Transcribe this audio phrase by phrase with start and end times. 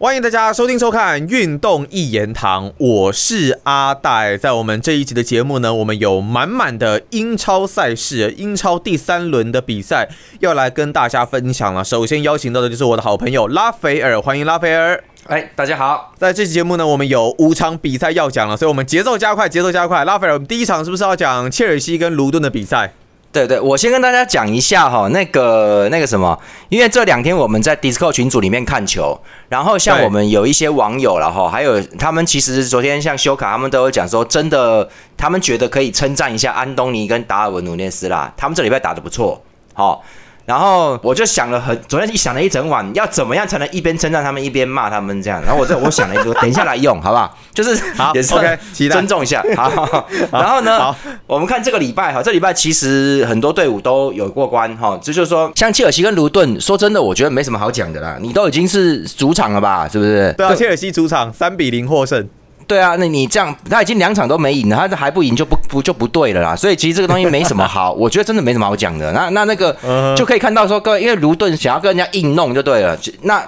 [0.00, 4.36] 欢迎大家收听收看《运动一言堂》，我是阿戴。
[4.36, 10.08] 在我们这一集的节目呢，我们有满满的英超赛事，英超第三轮的比赛
[10.38, 11.82] 要来跟大家分享了。
[11.82, 15.02] 首先邀请到的就是我的好朋友拉斐尔，欢迎拉斐尔。
[15.26, 20.04] 哎，大家好，在这期节目呢，我们有五场比赛要讲了，所以我们节奏加快，节奏加快。
[20.04, 22.92] 拉斐尔，我们第一场是不是要讲切尔西跟卢顿的比赛？
[23.30, 26.38] 对对，我先跟大家讲一下哈，那个那个什么，
[26.70, 39.42] 因为这两天我们在 DISCO 群组里面看球，然后像我们有一些网友了哈，还有他们其实昨天像修卡他们都有讲说，真的他们觉得可以称赞一下安东尼跟达尔文努涅斯啦，他们这礼拜打得不错，
[39.74, 40.02] 好。
[40.48, 45.42] 然后我就想了很，昨天一想了一整晚，要怎么样才能一边称赞他们一边骂他们这样。
[45.42, 47.36] 然后我这我想了一个，等一下来用，好不好？
[47.52, 48.58] 就是好，也是 OK，
[48.88, 49.44] 尊重一下。
[49.54, 54.98] 好， 然后呢，我们看这个礼拜哈，这礼拜其实很多队伍都有过关哈。
[55.02, 58.16] 这就是说，像切尔西跟卢顿，说真的，我觉得没什么好讲的啦。
[58.18, 59.86] 你都已经是主场了吧？
[59.86, 60.32] 是不是？
[60.38, 62.26] 对啊，切尔西主场三比零获胜。
[62.68, 66.54] 对啊，那你这样他已经两场都没赢了，他还不赢就不不就不对了啦。
[66.54, 69.10] 所以其实这个东西没什么好，我觉得真的没什么好讲的。
[69.12, 69.74] 那那那个
[70.14, 72.96] 就可以看到说，各位因为卢顿想要跟人家硬弄就对了。
[73.22, 73.42] 那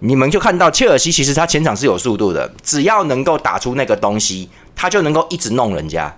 [0.00, 6.12] 你们就看到切尔西其实他前场是有速度的，只要能够打出那个东西，他就能够一直弄人家。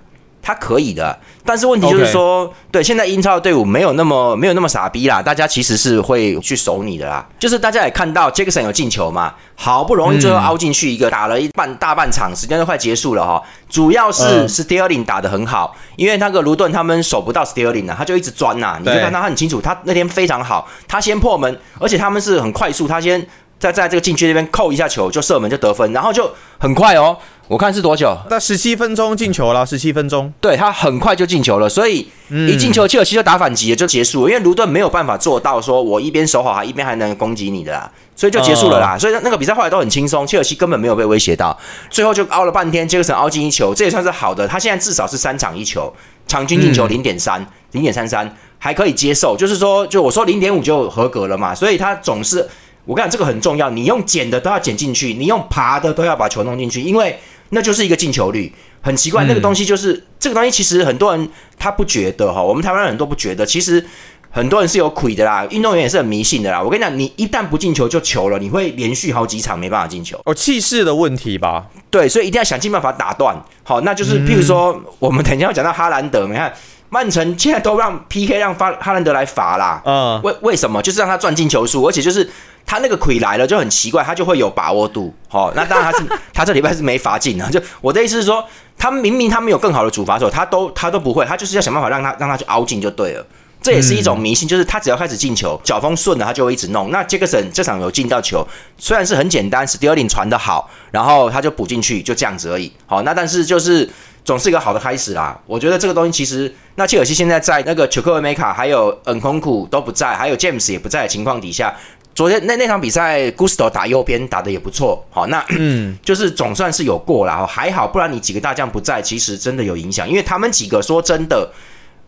[0.47, 7.27] 他可以的，但是问题就是说，对现在英超的队伍没有那么没有那么傻逼啦，大家其实是会去守你的啦。
[7.36, 13.42] 就是大家也看到杰克森有进球嘛，好不容易最后凹进去一个，打了一半大半场，时间都快结束了哈。
[13.69, 23.27] 主要是 Sterling 打的很好，因为那个卢顿他们守不到 Sterling 啊，他就一直钻呐，你就看到他很清楚，他那天非常好，他先破门，而且他们是很快速，他先
[23.58, 27.19] 在在这个禁区那边扣一下球就射门就得分，然后就很快哦。
[27.48, 28.19] 我看是多久？
[28.28, 30.33] 那十七分钟进球了，十七分钟。
[30.41, 34.28] 对他很快就进球了，所以一进球，切尔西就打反击就结束。
[34.28, 38.98] 因为卢顿没有办法做到说我一边守好他，一边还能攻击你的啦，所以就结束了啦。
[38.98, 41.56] 所以那个比赛后来都很轻松，切尔西根本没有被威胁到。
[41.88, 44.48] 最后就凹了半天，杰克森凹进一球，这也算是好的。
[44.48, 45.94] 他现在至少是三场一球，
[46.27, 49.37] 场均进球零点三，零点三三还可以接受。
[49.37, 51.54] 就是说，就我说零点五就合格了嘛。
[51.54, 52.49] 所以他总是，
[52.84, 57.16] 我跟你讲这个很重要，你用捡的都要捡进去，你用爬的都要把球弄进去，因为。
[57.50, 59.24] 那就是一个进球率，很奇怪。
[59.24, 63.46] 那个东西就是这个东西，其实很多人他不觉得哈，我们台湾人都不觉得。
[63.46, 63.84] 其实
[64.30, 66.60] 很多人是有亏的啦，运动员也是很迷信的啦。
[66.60, 70.20] 我跟你讲，你一旦不进球就球了，你会连续好几场没办法进球。
[70.24, 71.66] 哦，气势的问题吧？
[71.90, 73.36] 对，所以一定要想尽办法打断。
[73.62, 76.52] 好，那就是譬如说，我们等一下要讲到哈兰德，你看
[76.88, 79.80] 曼城现在都让 PK 让发哈兰德来罚啦。
[79.84, 80.82] 嗯，为为什么？
[80.82, 82.28] 就是让他赚进球数，而且就是。
[82.66, 86.04] 他那个魁来了就很奇怪，他就会有把握度，好， 那当然他是
[86.34, 87.49] 他这礼拜是没罚进啊。
[87.53, 88.44] 就我的意思是说，
[88.77, 93.25] 他明明他们有更好的主罚手，他都他都不会，他就是要想办法让他让他去凹进就对了。
[93.62, 96.91] 这也是一种迷信，就是他只要开始进球，脚风顺了，他就会一直弄。
[96.91, 102.71] 那杰克森这场有进到球，虽然是很简单，史蒂尔林传的好，然后他就补进去，就这样子而已。
[102.84, 103.88] 好，那但是就是
[104.25, 105.37] 总是一个好的开始啦。
[105.47, 111.75] 我觉得这个东西其实，那切尔西现在在那个丘克维梅卡还有恩空库都不在，还有 James 也不在的情况底下。
[112.16, 121.53] 昨天那那场比赛，Gusto 打右边打的也不错，好，那嗯， 就是总算是有过了，还好，不然你几个大将不在，其实真的有影响，因为他们几个说真的，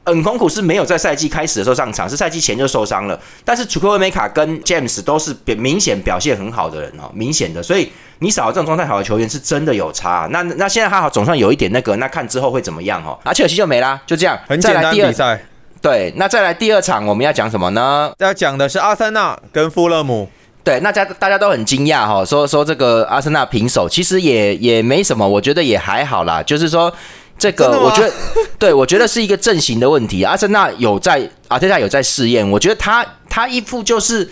[0.04, 15.44] 恩空苦是没有在赛季开始的时候上场，是赛季前就受伤了，但是楚克维梅卡跟 James 都是表明显表现很好的人哦，明显的，所以你少了这种状态好的球员是真的有差，那那现在还好，总算有一点那个，那看之后会怎么样哦，而切尔西就没啦，就这样，很简单比赛。
[15.80, 18.12] 对，那再来第二场，我们要讲什么呢？
[18.18, 20.28] 要讲的是阿森纳跟富勒姆。
[20.64, 26.42] 对，那家大家都很惊讶哈，说说这个阿森纳平手，其实也也没什么，我觉得也还好啦。
[26.42, 26.92] 就是说，
[27.38, 28.12] 这个我觉得，
[28.58, 30.24] 对我觉得是一个阵型的问题。
[30.24, 34.28] 阿森纳有在，阿特塔有在试验，我觉得他他一副就是，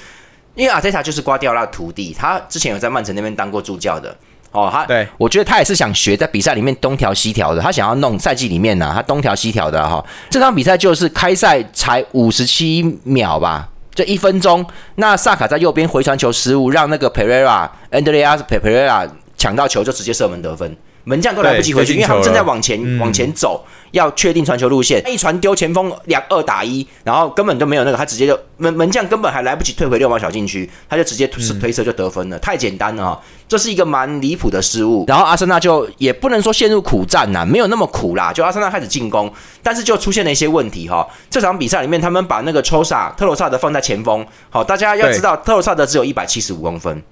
[0.57, 4.15] 因为阿特塔就是瓜迪奥拉徒弟，他之前有在曼城那边当过助教的。
[4.57, 10.03] 哦，他对我觉得他也是想学在比赛里面东调西调的，他想要弄赛季里面呢，他东调西调的哈。
[10.31, 14.65] 这场比赛就是开赛才五十七秒吧，就一分钟。
[14.95, 19.07] 那萨卡在右边回传球失误，让那个 Pereira Andreas Pereira
[19.37, 20.75] 抢到球就直接射门得分。
[21.05, 23.65] 门将都来不及回去，因为他们正在往前往前走，
[23.97, 25.03] 要确定传球路线。
[25.11, 33.21] 一传丢前锋两二打一，然后根本就没有那个，他直接就门门将根本还来不及退回六码小禁区，他就直接推射就得分了，太简单了。
[33.49, 35.05] 这是一个蛮离谱的失误。
[35.07, 38.33] 然后阿森纳就也不能说陷入苦战呐，没有那么苦啦。
[38.33, 39.33] 就阿森纳开始进攻，
[39.63, 41.07] 但是就出现了一些问题哈。
[41.31, 47.03] 这场比赛里面，他们把那个抽萨特罗萨德放在前锋，好，大家要知道特罗萨德只有一百七十五公分，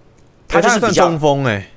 [0.49, 1.71] 他就是比较中锋哎。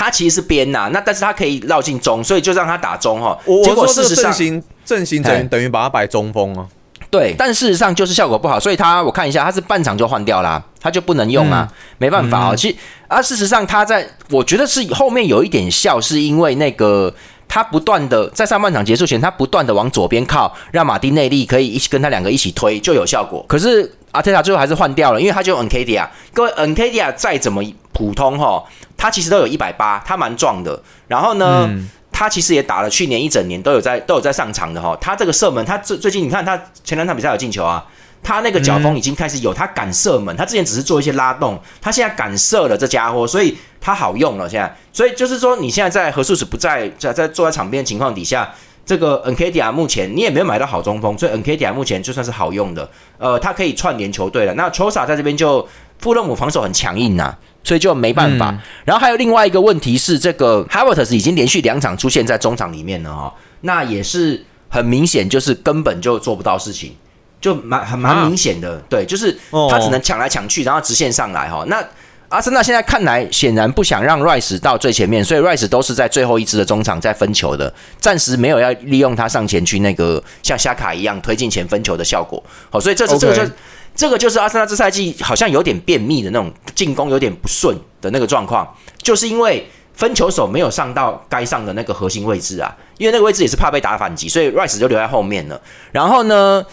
[0.00, 3.38] 他其实是边呐，那但是他可以绕进中，所以就让他打中哈。
[3.62, 6.66] 结果事实上，阵型阵型等于等于把他摆中锋啊。
[7.10, 12.56] 对，但事实上就是效果不好，所以他我看一下，他是半场就换掉啦，他就不能用啊，没办法啊。
[12.56, 12.76] 其实
[13.08, 17.12] 啊，事实上他在，我觉得是后面有一点笑，是因为那个
[17.46, 23.44] 他不断的在上半场结束前，他不断的往左边靠，让马丁内利可以一起跟他两个一起推就有效果。
[23.46, 27.62] 可是阿特塔最后还是换掉了，因为他就 N K D 啊，各位 N K D 啊再怎么
[27.92, 28.64] 普通哈，
[28.96, 30.82] 他其实都有一百八，他蛮壮的。
[31.08, 31.70] 然后呢？
[32.12, 37.82] 他其实也打了去年一整年都有在都有在上场的哈，他这个射门，他最最近你看他前两场比赛有进球啊，
[38.22, 48.52] 他那个脚风已经开始有，他敢射门，他之前只是做一些拉动，他现在敢射了，这家伙，所以他好用了现在，所以就是说你现在在何素史不在在在坐在场边的情况底下，
[48.90, 54.54] 这个 N K D R 目前你也没有买到好中锋，所以 N K D R 目前就算是好用的，呃，他可以串联球队了。
[54.54, 55.68] 那 Chosa 在这边就
[56.00, 57.36] 富勒姆防守很强硬呐。
[57.62, 58.58] 所以就没办法。
[58.86, 66.96] 然后还有另外一个问题是，这个 Havertz 已经连续两场出现在中场里面了哈，那也是很明显，就是根本就做不到事情，
[67.38, 68.78] 就蛮很蛮明显的。
[68.88, 69.38] 对，就是
[69.70, 71.62] 他只能抢来抢去，然后直线上来哈。
[71.68, 71.84] 那
[72.30, 82.42] 阿森纳现在看来显然不想让 Rice 到最前面，所以 Rice 都是在最后一支的中场在分球的，暂时没有要利用他上前去那个像夏卡一样推进前分球的效果。
[82.70, 83.52] 好，所以这是这个就。
[83.92, 88.66] 这个就是阿森纳这赛季好像有点便秘的那种进攻有点不顺的那个状况，
[89.02, 95.60] 就是因为分球手没有上到该上的那个核心位置啊，因为那个位置也是怕被打反击，所以 Rice 就留在后面了。
[95.90, 96.64] 然后呢，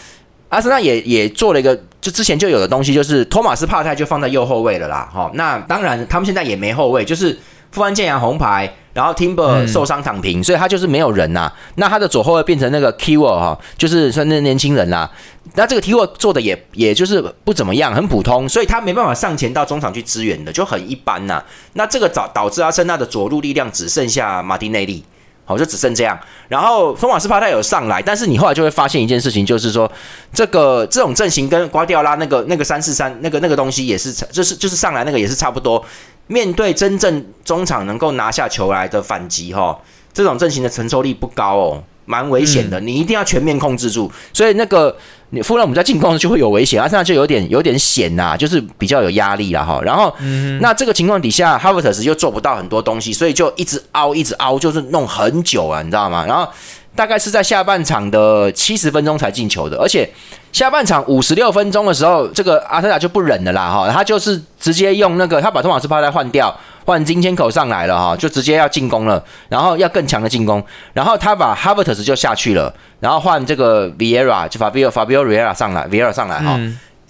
[0.48, 5.08] 阿森纳也也做了一个就之前就有的东西，就是托马斯帕泰就放在右后卫了啦。
[5.12, 7.38] 哈，那当然他们现在也没后卫，就是
[7.70, 8.72] 富安健洋红牌。
[8.94, 11.52] 然后 Timber 受伤躺平，所以他就是没有人呐。
[11.76, 15.08] 那他的左后卫变成那个 Keyword 哈，就是说那年轻人啦。
[15.54, 21.40] 那这个 Keyword 做的也也就是不怎么样，很普通，所以他没办法上前到中场去支援的，就很一般呐。
[21.74, 25.04] 那这个导导致阿森纳的左路力量只剩下马丁内利，
[25.48, 26.16] 好就只剩这样。
[26.46, 29.90] 然后风马斯帕泰有上来，但是你后来就会发现一件事情，就是说
[30.32, 35.82] 这个这种阵型跟瓜迪奥拉那个那个三四三那个那个东西也是，就是就是上来那个也是差不多。
[36.26, 39.80] 面对真正中场能够拿下球来的反击，哈，
[40.12, 42.80] 这种阵型的承受力不高哦，蛮危险的。
[42.80, 44.10] 你一定要全面控制住。
[44.32, 44.96] 所以那个
[45.30, 49.80] 你弗勒姆在进攻就会有危险，阿森纳就有点有点险呐，就是比较有压力了哈。
[49.84, 50.12] 然后，
[50.60, 56.24] 那这个情况底下，哈弗特斯又做不到很多东西，所以就一直凹，一直凹，就是弄很久啊，你知道吗？
[56.26, 56.48] 然后。
[56.98, 60.10] 大概是在下半场的七十分钟才进球的，而且
[60.50, 66.52] 下半场五十六分钟的时候，这个阿特塔就不忍了啦，哈，他就是直接用那个，他把托马斯帕代换掉，
[66.84, 70.60] 换金千口上来了，哈，就直接要进攻了，然后要更强的进攻，
[70.92, 76.58] 然后他把哈伯特斯就下去了，然后换这个 Vieira 就 Fabio Fabio Vieira 上来，Vieira 上来哈，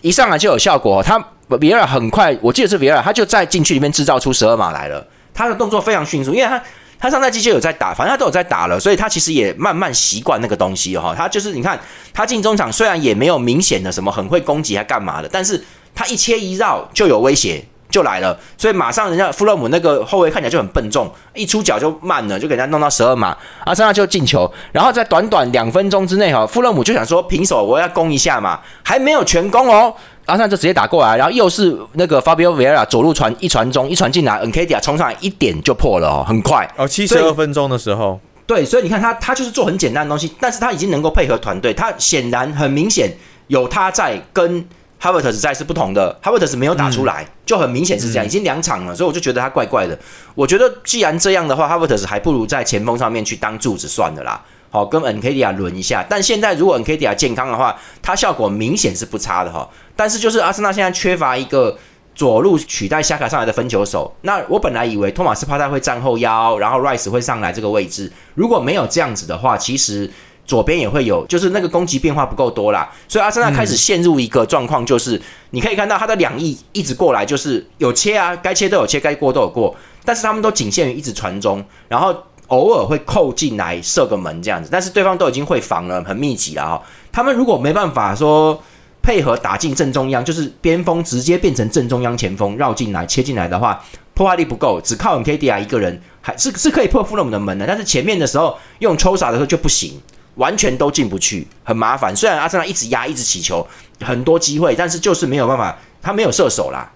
[0.02, 1.18] 一上来就有效果，他
[1.48, 5.02] Vieira 很快，我记得是 Vieira，他就在禁区里面制造出十二码来了，
[5.32, 6.62] 他的动作非常迅速，因为他。
[7.00, 11.14] 他上赛季就有在打，反正他都有在打了，所以他其实也慢慢习惯那个东西哈。
[11.16, 11.78] 他就是你看，
[12.12, 15.64] 他进中场虽然也没有明显的什么很会攻击还干嘛的，但是
[15.94, 24.52] 他一切一绕就有威胁就来了，所以马上人家弗洛姆那个后卫看起来就很笨重，一出脚就慢了，就给人家弄到十二码，阿森纳就进球。
[24.72, 29.94] 然后在短短两分钟之内哈，弗洛姆就想说平手我要攻一下嘛，还没有全攻哦。
[30.28, 43.10] 阿森纳就直接打过来，然后又是那个 Fabio Vieira 左路传一传中，一传进来 n k d i a 冲上来一点就破了哦，很快哦，七十二分钟的时候，对，所以你看他他就是做很简单的东西，但是他已经能够配合团队，他显然很明显
[43.46, 44.62] 有他在跟
[45.00, 49.98] Havertz 在是不同的，Havertz 没有打出来，就很明显是这样，已经两场了，所以我就觉得他怪怪的。
[50.34, 54.44] 我觉得既然这样的话，Havertz 还不如在前锋上面去当柱子算了啦。
[54.70, 59.68] 好，跟 N K D A 轮一下，但现在如果 N K D A 健康的话，它效果明显是不差的哈。
[59.96, 61.78] 但是就是阿森纳现在缺乏一个
[62.14, 64.14] 左路取代夏卡上来的分球手。
[64.22, 68.12] 那我本来以为托马斯帕泰会站后腰，然后 Rice 会上来这个位置。
[68.34, 70.10] 如果没有这样子的话，其实
[70.44, 72.90] 左边也会有，就是那个攻击变化不够多啦。
[73.08, 75.20] 所以阿森纳开始陷入一个状况，就是
[75.50, 82.14] 你可以看到他的两翼一直过来，就是有切啊，该切都有切，该过都有过，但是他们都仅限于一直传中，然后。
[82.48, 86.82] 偶尔会扣进来射个门这样子，但是对方都已经会防了，很密集了哈。
[87.12, 88.62] 他们如果没办法说
[89.02, 93.82] 配合打进正中央，就是边锋直接变成正中央前锋绕进来切进来的话，
[94.14, 97.66] 破坏力不够，只靠 K D R 一个人还是是可以破富勒姆的门的。
[97.66, 100.00] 但是前面的时候用抽傻的时候就不行，
[100.34, 102.14] 完全都进不去，很麻烦。
[102.14, 103.66] 虽然阿森纳一直压一直起球，
[104.00, 106.90] 很多机会，但是就是没有办法，他没有射手啦。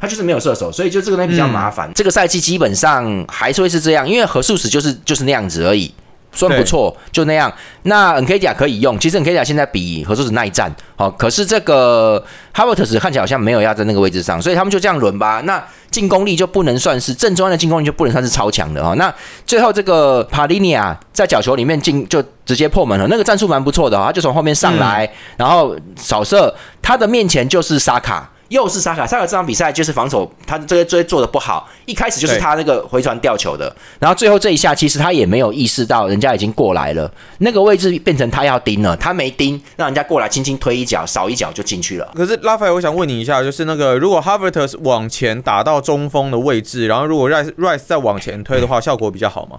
[0.00, 1.90] 他就是没有射手，所以就这个呢比较麻烦。
[1.94, 5.92] 这个赛季基本上还是会是这样，因为何素史就是就是那样子而已。
[6.30, 7.50] 算不错，就那样。
[7.84, 12.22] 那 N K 甲可以用，其实 N K 甲现在比合作者耐战，好，可是这个
[12.54, 15.40] Havertz 看起来好像没有压在那个位置上，所以他们就这样轮吧。
[15.46, 18.94] 那进攻力就不能算是正中央的进攻力就不能算是超强的哦。
[18.96, 19.12] 那
[19.46, 28.30] 最后这个帕利尼亚在角球里面进就直接破门了，那个战术蛮不错的哦，他就从后面上来，然后扫射，他的面前就是沙卡。
[28.48, 42.10] 又是沙卡，沙卡这场比赛就是防守，他这些这些做的不好，一开始就是他那个回传吊球的，然后最后这一下其实他也没有意识到人家已经过来了，那个位置变成他要盯了，他没盯，让人家过来轻轻推一脚，扫一脚就进去了。
[42.14, 49.58] 可是拉斐，我想问你一下，就是那个如果 Havertz 往前打到中锋的位置，然后如果 Rice Rice 再往前推的话，效果比较好吗？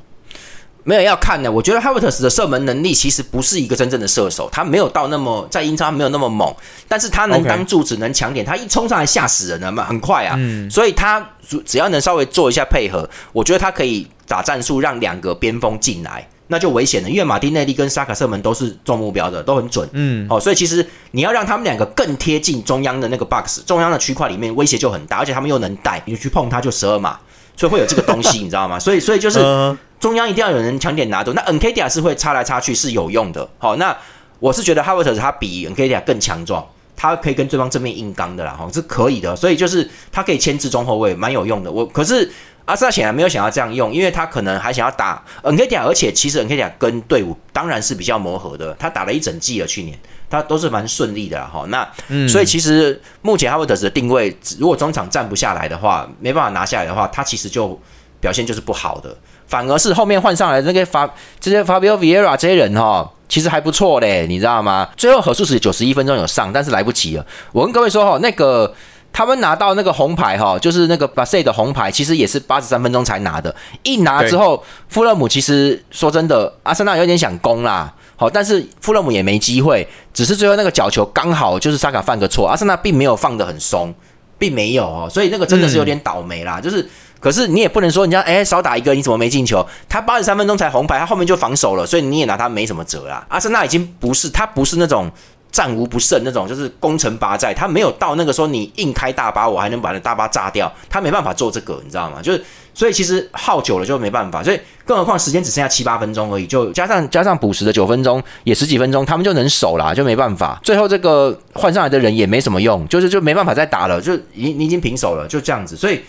[0.84, 6.52] 没有要看的，我觉得 h a v e r t s 的射门能力其实不是一个真正的射手，他没有到那么在英超没有那么猛，
[6.88, 10.40] 但是他能当柱子，能抢点，他一冲上来吓死人了嘛，很快啊，
[10.72, 11.24] 所以他
[11.66, 27.20] 只要能稍微做一下配合，我觉得他可以打战术让两个边锋进来，那就危险了，因为马丁内利跟沙卡射门都是中目标的，都很准，嗯，哦，所以其实你要让他们两个更贴近中央的那个 box，中央的区块里面威胁就很大，而且他们又能带，你去碰他就十二码，
[27.56, 28.80] 所以会有这个东西，你知道吗？
[28.80, 29.78] 所以所以就是。
[30.00, 33.48] 中央一定要有人抢点拿走，那 N K D a 是会插来插去是有用的。
[33.58, 33.96] 好，那
[34.40, 36.66] 我是觉得 Havertz 他比 N K D a 更强壮，
[36.96, 39.36] 他可以跟对方正面硬刚的啦，哈，是可以的。
[39.36, 41.70] 所以就是他可以牵制中后卫，蛮有用的。
[41.70, 42.32] 我可是
[42.66, 51.66] 阿斯纳显然没有想要这样用，因为他可能还想要打 N K D a 而且其实 N K D a 跟队伍当然是比较磨合的，他打了一整季了，去年他都是蛮顺利的哈。
[51.68, 51.86] 那
[52.28, 57.78] 所以其实目前 Havertz 的定位，如果中场站不下来的话，没办法拿下来的话，他其实就
[58.20, 59.16] 表现就是不好的。
[59.48, 64.88] 反而是后面换上来那个法这些 Fabio Vieira 这些人哈，其实还不错嘞，你知道吗？
[64.96, 67.26] 最后何数是九十一分钟有上，但是来不及了。
[67.52, 68.72] 我跟各位说哈，那个
[69.12, 73.56] 他们拿到那个红牌哈，就是那个 a s 的红牌，其实也是八十三分钟才拿的。
[73.82, 83.92] 一拿之后，富勒姆其实说真的，阿森纳有点想攻啦，好，但是富勒姆也没机会，只是最后那个角球刚好就是萨卡犯个错，阿森纳并没有放得很松，
[84.38, 86.88] 并没有哦，所以那个真的是有点倒霉啦，就是。
[87.20, 89.66] 可是你也不能说人家哎少打一个你怎么没进球？
[89.90, 93.26] 他八十三分钟才红牌，他后面就防守了，所以你也拿他没什么辙啦。
[93.28, 95.12] 阿森纳已经不是他不是那种
[95.52, 102.22] 战无不胜那种，就是攻城拔寨，他没有到那个说你硬开大巴我还能把那大巴炸掉，他没办法做这个，你知道吗？
[102.22, 102.42] 就是
[102.74, 110.58] 所以其实耗久了就没办法，所以更何况时间只剩下七八分钟而已，就加上加上补时的九分钟也十几分钟，他们就能守啦，就没办法。
[110.64, 116.00] 最后这个换上来的人也没什么用，就是就没办法再打了，就已你已经平手了，就这样子，所以。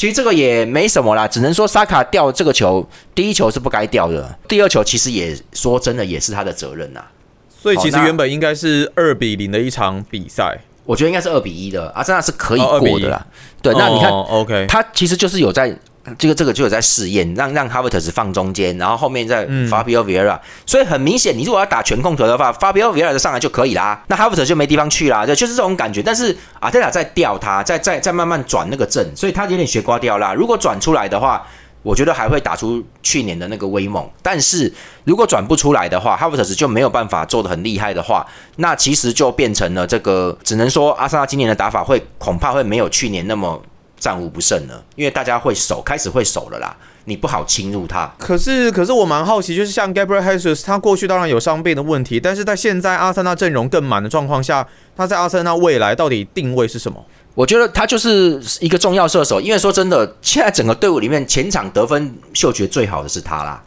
[0.00, 7.04] 其实这个也没什么啦，只能说萨卡掉这个球，第一球是不该掉的，第二球其实也说真的也是他的责任呐。
[7.50, 13.26] 所以其实原本应该是二比零的一场比赛，我觉得应该是二比一的，阿森纳是可以过的啦。
[13.60, 15.76] 对，那你看，OK，他其实就是有在。
[16.16, 26.02] 这个这个就有在试验，让让 Havertz 放中间，然后后面再 Fabio Vieira，所以很明显，你如果要打全控球的话，Fabio Vieira 就上来就可以啦，那 Havertz 就没地方去啦，就就是这种感觉。
[26.02, 30.32] 但是阿泰塔在吊他，在在在慢慢转那个阵，所以他有点学瓜掉啦。
[30.32, 31.46] 如果转出来的话，
[31.82, 34.08] 我觉得还会打出去年的那个威猛。
[34.22, 34.72] 但是
[35.04, 38.26] 如果转不出来的话，Havertz 就没有办法做的很厉害的话，
[38.56, 43.62] 那其实就变成了这个，只能说阿森纳今年的打法会恐怕会没有去年那么。
[44.00, 48.10] 战无不胜了，因为大家会守，开始会守了啦，你不好侵入他。
[48.18, 54.66] 可是，可是我蛮好奇，就是像 Gabriel Jesus，他过去当然有伤病的问题，但是在现在阿森纳阵容更满的状况下，
[54.96, 57.04] 他在阿森纳未来到底定位是什么？
[57.34, 63.62] 我觉得他就是一个重要射手，因为说真的，现在整个队伍里面前场得分嗅觉最好的是他啦。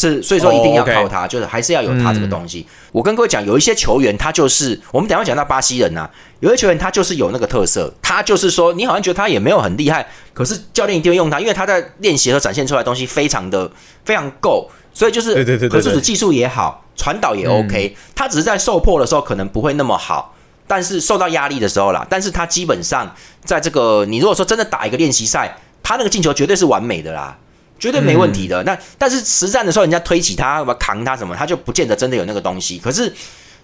[0.00, 2.64] 是，所以说一定要靠他，就是还是要有他这个东西。
[2.92, 13.68] 我跟各位讲，有一些球员他就是，我们等下讲到巴西人呐，有些球员他就是有那个特色，他就是说，你好像觉得他也没有很厉害，可是教练一定会用他，因为他在练习和展现出来的东西非常的
[14.04, 20.32] 非常够，所以就是，对对对，可是技术也好，传导也 OK，他只是在受迫的时候可能不会那么好，
[20.68, 23.12] 但是受到压力的时候啦，但是他基本上
[23.44, 27.36] 在这个，你如果说真的打一个练习赛，他那个进球绝对是完美的啦。
[27.78, 28.62] 绝对没问题的。
[28.64, 32.78] 那但是实战的时候，人家推起他，什么扛他什么，他就不见得真的有那个东西。
[32.78, 33.12] 可是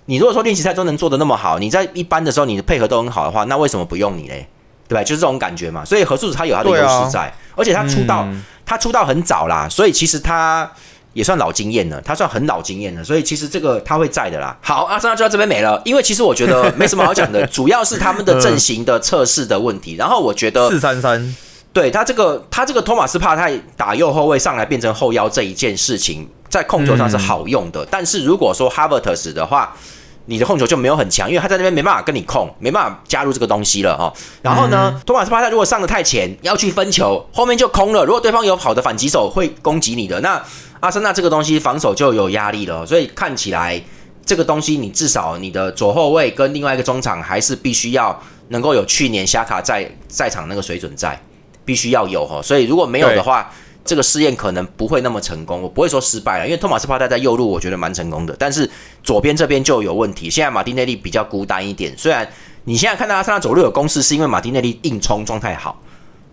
[0.06, 4.46] 你如果说练习赛都能做的那么好，你在一般的时候你的配合都很好的话，那为什么不用你嘞？
[4.86, 5.02] 对吧？
[5.02, 5.84] 就是这种感觉嘛。
[5.84, 8.28] 所以何素子他有他的优势在，而且他出道
[8.66, 10.70] 他出道很早啦，所以其实他
[11.14, 13.02] 也算老经验了，他算很老经验了。
[13.02, 14.54] 所以其实这个他会在的啦。
[14.60, 19.96] 好，阿森纳就到这边没了，因为其实我觉得没什么好讲的，主要是他们的阵型的测试的问题。
[19.96, 21.34] 然后我觉得四三三。
[21.74, 27.84] 对他这个，他这个托马斯帕泰打右后卫上来变成后腰这一件事情，在控球上是好用的。
[27.90, 29.74] 但是如果说哈 t 特斯的话，
[30.26, 34.10] 你的控球就没有很强，因为他在那边没办法跟你控，没办法加入这个东西了哈。
[34.40, 38.04] 然后呢，托马斯帕泰如果上的太前，要去分球，后面就空了。
[38.04, 40.40] 如果对方有好的反击手会攻击你的，那
[40.78, 42.86] 阿森纳这个东西防守就有压力了。
[42.86, 43.82] 所以看起来
[44.24, 51.20] 这个东西，你至少你的左后卫跟另外一个中场还是必须要能够有去年夏卡在在场那个水准在，
[51.64, 52.40] 必须要有哈。
[52.42, 53.50] 所以如果没有的话，
[53.84, 58.68] 这个试验可能不会那么成功，我不会说失败了，因为托马斯帕特在右路我觉得蛮成功的，但是
[59.02, 60.30] 左边这边就有问题。
[60.30, 62.26] 现在马丁内利比较孤单一点，虽然
[62.64, 65.78] 你现在看到阿森纳左路有攻势，是因为马丁内利硬冲状态好，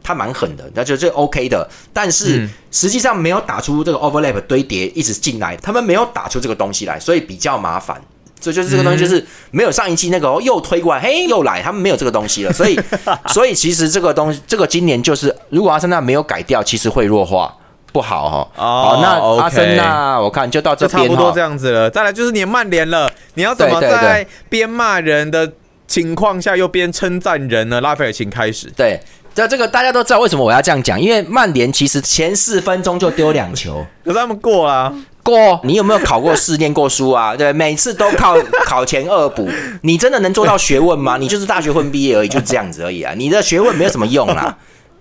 [0.01, 8.01] 他蛮狠的，那就这 OK 的，但是实际上没有打出这个 overlap 堆叠一直进来，他们没有打出这个东西来，所以比较麻烦。
[8.41, 12.51] 所以就是这个东西，就是没有上一季那个又推过来，嘿，又来，他们没有这个东西了。
[12.51, 12.77] 所以，
[13.31, 17.55] 所以其实这个东西，这个今年就是，如果阿森纳没有改掉，其实会弱化，
[17.93, 18.63] 不好哈。
[18.63, 21.89] 哦，那阿森纳，我看就到这边差不多这样子了。
[21.89, 25.53] 再来就是你曼联了，你要怎么在边骂人的
[25.87, 27.79] 情况下又边称赞人呢？
[27.79, 28.71] 拉斐尔，请开始。
[28.75, 28.99] 对，
[29.35, 34.91] 这这个大家都知道为什么我要这样讲，因为曼联其实前四分钟就丢两球， 可是他们过啊。
[35.23, 37.35] 过，你有没有考过试、念过书啊？
[37.37, 38.35] 对，每次都靠
[38.65, 39.49] 考前恶补，
[39.81, 41.17] 你真的能做到学问吗？
[41.21, 43.13] 你就是大学混毕业而已，就这样子而已啊！
[43.15, 44.57] 你的学问没有什么用啦，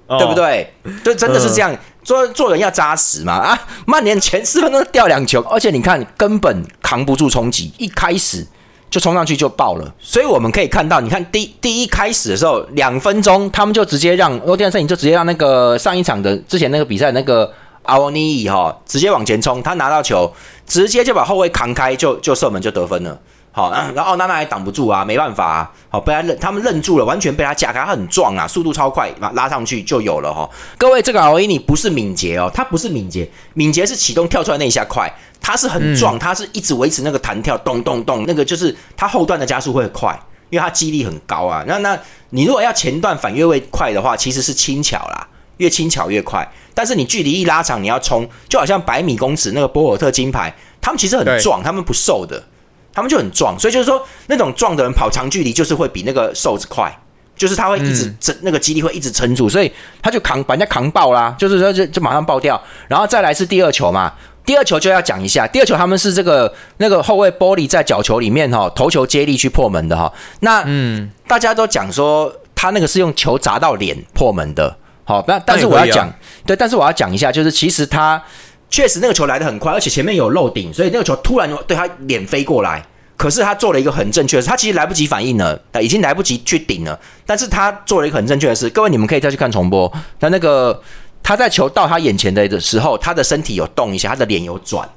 [0.09, 0.73] 对不对？
[1.03, 3.33] 对，真的是这样，做做人要扎实嘛！
[3.33, 8.47] 啊，曼联前四分钟掉两球，而且你看根本扛不住冲击，一开始
[8.91, 9.95] 就冲上去就爆了。
[9.99, 17.53] 所以我们可以看到，你看第第一开始的时候，两分钟他们就直接让欧迪安森，你就直接让那个上一场的之前那个比赛那个。
[17.91, 20.33] 阿沃尼伊哈直接往前冲，他拿到球，
[20.65, 23.21] 直接就把后卫扛开，就就射门就得分了。
[23.53, 30.49] 好，然后奥纳纳也挡不住啊，没办法啊，好被他认，他们认住了，完全被他架开，他很壮啊，速度超快，拉拉上去就有了哈。
[30.79, 40.17] 各位，这个阿沃尼不是敏捷哦，他不是敏捷，敏捷是启动跳出来那一下快，他是很壮，他是一直维持那个弹跳，咚咚咚，那个就是他后段的加速会快，
[40.51, 41.65] 因为他肌力很高啊。
[41.67, 41.99] 那那
[42.31, 45.27] 你如果要前段反越位快的话，其实是轻巧啦。
[45.57, 52.43] 越轻巧越快，但是你距离一拉长，你要冲，就好像百米公尺那个博尔特金牌，他们其实很壮，他们不瘦的，
[52.91, 56.91] 他们就很壮，所以就是说那种壮的人跑长距离就是会比那个瘦子快，
[57.37, 59.71] 就是他会一直撑那个肌力会一直撑住，所以
[60.01, 62.59] 他就扛把人家扛爆啦，就是说就就马上爆掉，
[62.89, 64.15] 然后再来是第二球嘛，
[64.47, 70.11] 第二球就要讲一下，第二球他们是这个那个后卫玻璃在角球里面哈，头球接力去破门的哈，
[70.41, 71.11] 那嗯。
[71.29, 74.79] 大家都讲说他那个是用球砸到脸破门的。
[75.11, 76.09] 好，那但是我要讲，
[76.47, 78.23] 对，但是我要讲一下，就是其实他
[78.69, 82.81] 确实那个球来的很快，而且前面有漏顶，所以那个球突然对他脸飞过来，
[83.17, 86.97] 可是他做了一个很正确的事，他其实来不及反应了，已经来不及去顶了，
[87.27, 88.71] 但是他做了一个很正确的事。
[88.71, 90.81] 各位你们可以再去看重播，他那个
[91.25, 94.89] 他在球到他眼前的的时候，他的身体有动一下，他的脸有转，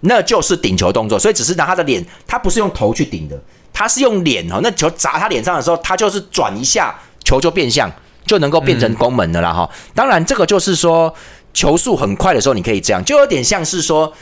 [0.00, 3.38] 那就是顶球动作，所以只是拿他的脸，他不是用头去顶的，
[3.70, 7.92] 他是用脸哦，那球砸他脸上的时候，他就是转一下，球就变向。
[8.28, 11.12] 就能够变成攻门的啦哈，当然这个就是说
[11.54, 14.12] 球速很快的时候，你可以这样，就有点像是说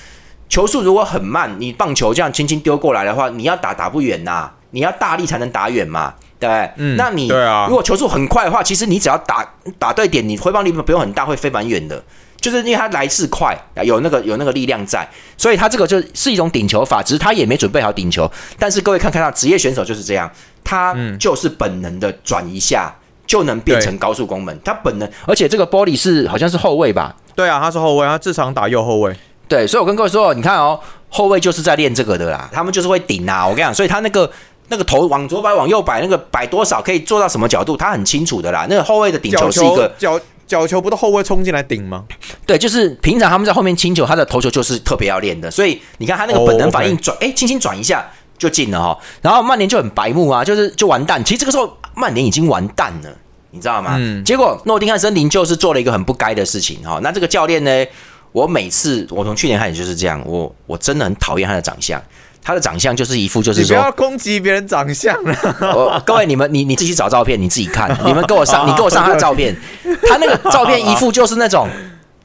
[0.48, 6.70] 球速如果很慢，你棒球这样轻轻丢过来的话，你要打打不远呐，你要大力才能打远嘛，对不对？
[6.76, 9.44] 嗯，那你对啊如果球速很快的话，其实你只要打
[9.78, 12.00] 打对点，你挥棒力不用很大，会飞蛮远的，
[12.40, 20.30] 就是因为它来势快，有那个有那个力量在，所以它这个就是一种顶球法，只是他也没准备好顶球，但是各位看看到职业选手就是这样，
[20.62, 22.94] 他就是本能的转一下。
[23.26, 27.14] 就能变成高速攻门，他本能，而且这个玻璃是好像是后卫吧？
[27.34, 29.14] 对啊，他是后卫，他至常打右后卫。
[29.48, 33.46] 对，所以我跟各位说，你看哦，后卫就是在练这个的啦，他们就是会顶啊。
[33.46, 34.28] 我跟你讲，所以他那个
[34.68, 38.66] 那个头往左摆往右摆，那个摆多少可以做到什么角度，他很清楚的啦。
[38.68, 42.04] 那个后卫的顶球是一个角角球，不是后卫冲进来顶吗？
[42.44, 45.50] 对，就是平常他们在后面清球，他的头球就是特别要练的。
[45.50, 48.04] 所以你看他那个本能反应转，哎，轻轻转一下
[48.36, 48.98] 就进了哈。
[49.22, 51.24] 然后曼联就很白目啊，就是就完蛋。
[51.24, 53.10] 其实这个时候曼联已经完蛋了。
[53.50, 53.96] 你知道吗？
[53.98, 57.00] 嗯，结果诺丁汉森林就是做了一个很不该的事情哈。
[57.02, 57.86] 那这个教练呢？
[58.32, 62.02] 我每次我从去年开始就是这样，我我真的很讨厌他的长相。
[62.42, 66.02] 他的长相就是一副就是说，不要攻击别人长相 了。
[66.04, 67.90] 各位你们你你自己找照片，你自己看。
[68.04, 69.56] 你们给我上，你给我上他的照片。
[70.02, 71.66] 他那个照片一副就是那种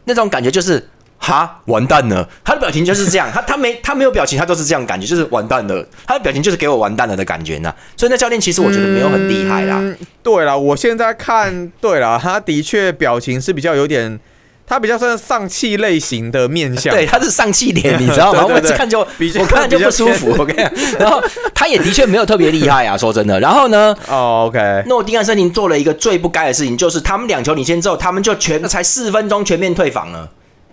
[0.03, 0.85] 那种感觉，就是。
[1.23, 2.27] 哈，完蛋了！
[2.43, 5.85] 他的表情就是这样，他他没他没有表情，他都是这样感觉，就是完蛋了。
[6.07, 7.71] 他的表情就是给我完蛋了的感觉呢。
[7.95, 9.79] 所以那教练其实我觉得没有很厉害啦。
[10.23, 14.19] 对了，我现在看对了，他的确表情是比较有点，
[14.65, 16.91] 他比较算丧气类型的面相。
[16.95, 18.47] 对，他是丧气脸， 你知道吗？
[18.47, 19.01] 我一看就
[19.39, 20.33] 我看就不舒服。
[20.41, 20.55] OK，
[20.97, 21.21] 然后
[21.53, 23.39] 他也的确没有特别厉害啊， 说真的。
[23.39, 23.95] 然后呢？
[24.07, 24.83] 哦，OK。
[24.87, 30.27] 诺丁汉森林做了一个最不该的事情，就是他们两球领先之后，他们就全才四分钟全面退防了。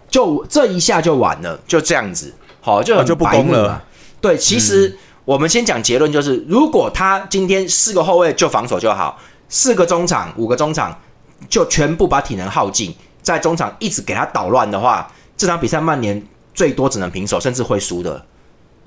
[0.09, 3.83] 就这一下就完了，就这样子，好就就不攻了。
[4.21, 9.19] 对，其实我们先讲结论，就是如果他今天四个后卫就防守就好，
[9.49, 10.99] 四个中场、五个中场
[11.49, 16.21] 就全部把体能耗尽，在中场一直给他捣乱的话，这场比赛曼联
[16.55, 18.25] 最多只能平手，甚至会输的。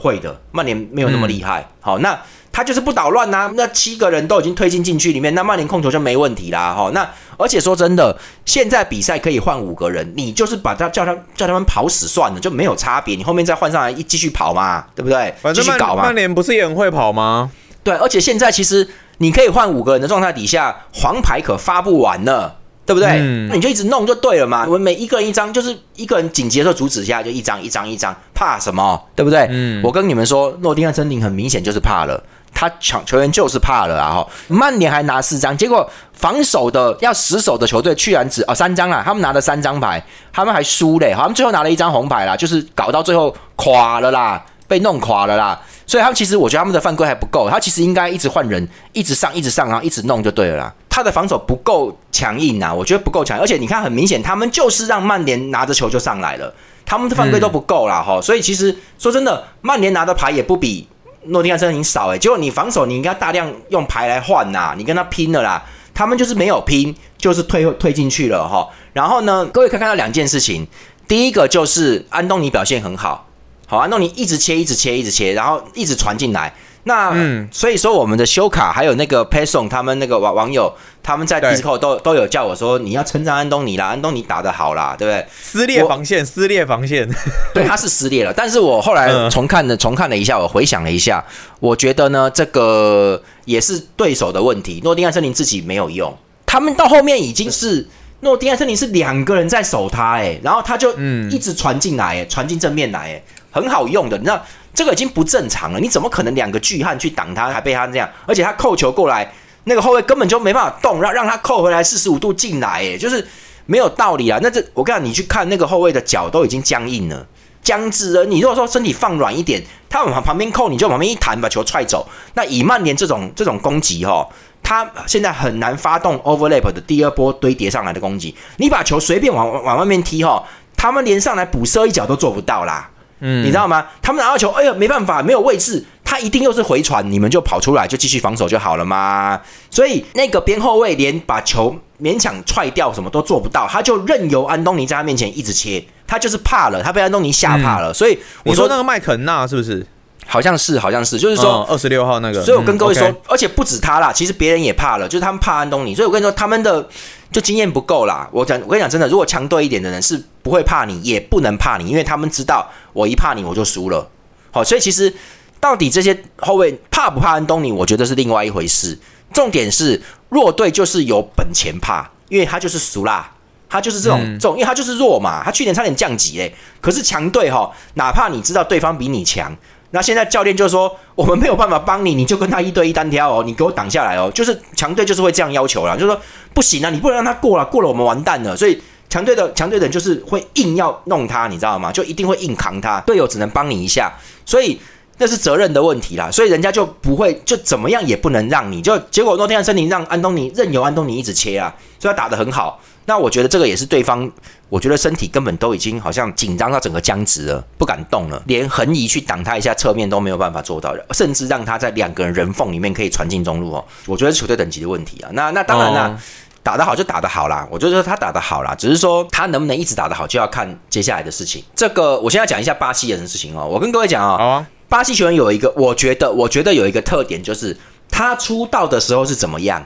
[0.02, 1.68] 会的，曼联没有那么厉害。
[1.80, 2.20] 好，那
[2.52, 3.52] 他就是不捣乱呐。
[3.56, 6.74] 那七个人都已经推进禁区里面，那曼联控球就没问题啦。
[6.74, 13.16] 哈，那而且说真的，现在比赛可以换五个人，你就是把他叫他叫他们跑死算了，就没有差别。
[13.16, 15.34] 你后面再换上来一继续跑嘛，对不对？
[15.54, 16.04] 继续搞嘛。
[16.04, 17.52] 曼联不是也很会跑吗？
[17.84, 22.54] 对，而且现在其实你可以换五个人的状态底下，黄牌可发不完呢。
[22.86, 23.08] 对不对？
[23.50, 24.66] 那你就一直弄就对了嘛。
[24.66, 29.02] 我们每一个人一张，就是一个人紧急的时候阻止一下，就一张一张一张，怕什么？
[29.16, 29.48] 对不对？
[29.50, 32.22] 嗯，我跟你们说，诺丁汉森林很明显就是怕了，
[32.54, 34.14] 他抢球员就是怕了啊！
[34.16, 45.60] 哈，曼联还拿四张，结果防守的要死守的球队居然只哦三张啊，他们拿了三张牌，他们还输嘞，他们最后拿了一张红牌啦，就是搞到最后垮了啦，被弄垮了啦。
[45.86, 50.74] 所以他们其实我觉得他们的犯规还不够，他其实应该一直换人，一直上，一直上，然后一直弄就对了啦。
[50.92, 56.54] 他的防守不够强硬啊，我觉得不够强，而且你看很明显，他们就是让曼联拿着球就上来了，
[56.86, 60.86] 他们的犯规都不够啦哈，所以其实说真的，曼联拿的牌也不比
[61.28, 68.68] 诺丁汉森林少诶，结果你防守你应该大量用牌来换呐，你跟他拼了啦，他们就是没有拼，就是退退进去了哈。
[68.92, 70.68] 然后呢，各位可以看到两件事情，
[71.08, 73.26] 第一个就是安东尼表现很好，
[73.66, 76.54] 好，安东尼一直切，一直切，一直切，然后一直传进来。
[76.84, 85.26] 那嗯，所以说我们的修卡还有那个 Passon 他们那个网网友，他们在 Discord 都都有叫我说你要称赞安东尼啦，安东尼打得好啦，对不对？
[85.42, 87.08] 撕裂防线，撕裂防线，
[87.54, 88.34] 对，他是撕裂了。
[88.34, 91.24] 但是我后来重看了重看了一下，我回想了一下，
[91.60, 94.82] 我觉得呢，这个也是对手的问题。
[94.84, 96.18] 诺丁汉森林自己没有用，
[96.48, 97.88] 他们到后面已经是
[98.22, 104.44] 诺丁汉森林是两个人在守他，哎，然后他就嗯一直传进来，哎，传进正面来，哎，很好用的，你知道。
[104.74, 108.10] 这个已经不正常了，你怎么可能两个巨汉去挡他，还被他这样？
[108.26, 109.32] 而且他扣球过来，
[109.66, 113.28] 那个后卫根本就没办法动，让让他扣回来四十五度进来，哎，就是
[113.66, 114.40] 没有道理啊！
[114.42, 117.28] 那这我跟你去看那个后卫的脚都已经僵硬了，
[117.62, 118.26] 僵直了。
[118.26, 122.08] 你如果说身体放软一点，他往旁边扣，你就往旁边一弹把球踹走。
[122.34, 124.28] 那以曼联这种这种攻击哈，
[124.64, 128.36] 他现在很难发动 overlap 的第二波堆叠上来的攻击。
[128.58, 130.44] 你把球随便往往外面踢哈，
[130.78, 132.90] 他们连上来补射一脚都做不到啦。
[133.22, 133.86] 嗯，你知道吗？
[134.02, 139.40] 他们拿到球，哎呀，没办法，没有位置，他一定又是回传，你们就跑出来，就继续防守就好了嘛。
[139.70, 147.94] 所以那个边后卫连把球勉强踹掉什么都做不到，他就任由安东尼在他面前一直切，他就是怕了，他被安东尼吓怕了。
[147.94, 149.86] 所以我说那个麦肯纳是不是？
[150.32, 152.42] 好像是，好像是，就是说二十六号那个。
[152.44, 155.94] 所以我跟各位说，而且不止他啦，其实别人也怕了，就是他们怕安东尼。
[155.94, 156.88] 所以我跟你说，他们的。
[157.32, 164.06] 就经验不够啦，我讲，我跟你讲，真的，如果强队一点的人是不会怕你，也不能怕你，因为他们知道我一怕你我就输了。
[164.52, 165.16] 好，所以其实
[165.58, 169.00] 到底这些后卫怕不怕安东尼，我觉得是另外一回事。
[169.32, 173.32] 重点是弱队就是有本钱怕，因为他就是输啦，
[173.70, 176.54] 他就是这种这种，因为他就是弱嘛，他去年差点降级嘞。
[176.82, 179.56] 可是强队哈，哪怕你知道对方比你强。
[179.92, 184.32] 那现在教练就说，我们没有办法帮你，你就跟他一对一单挑哦，你给我挡下来哦。
[184.34, 186.20] 就是强队就是会这样要求啦，就是说
[186.54, 188.56] 不行啊，你不能让他过了，过了我们完蛋了。
[188.56, 191.92] 所以强队的强队的人就是会硬要弄他，你知道吗？
[191.92, 194.14] 就一定会硬扛他，队友只能帮你一下，
[194.46, 194.80] 所以
[195.18, 196.32] 那是责任的问题啦。
[196.32, 202.80] 所以人家就不会就怎么样也不能让你，就结果诺天汉森林让安东尼任由安东尼一直切啊，所以他打得很好。
[203.06, 204.30] 那我觉得这个也是对方，
[204.70, 213.84] 我觉得身体根本都已经好像紧张到整个僵直了，不敢动了，连横移去挡他一下侧面都没有办法做到，甚至让他在两个人人缝里面可以传进中路哦。
[214.06, 215.30] 我觉得球队等级的问题啊。
[215.34, 216.18] 那那当然啦，
[216.64, 221.64] 打得好就打得好啦，我就说他打得好啦，只是说他能不能一直打得好，就要看接下来的事情。
[221.76, 223.66] 这个我现在讲一下巴西人的事情哦。
[223.66, 227.76] 我跟各位讲啊，巴西球员有一个，我觉得我觉得有一个特点就是
[228.10, 229.86] 他出道的时候是怎么样。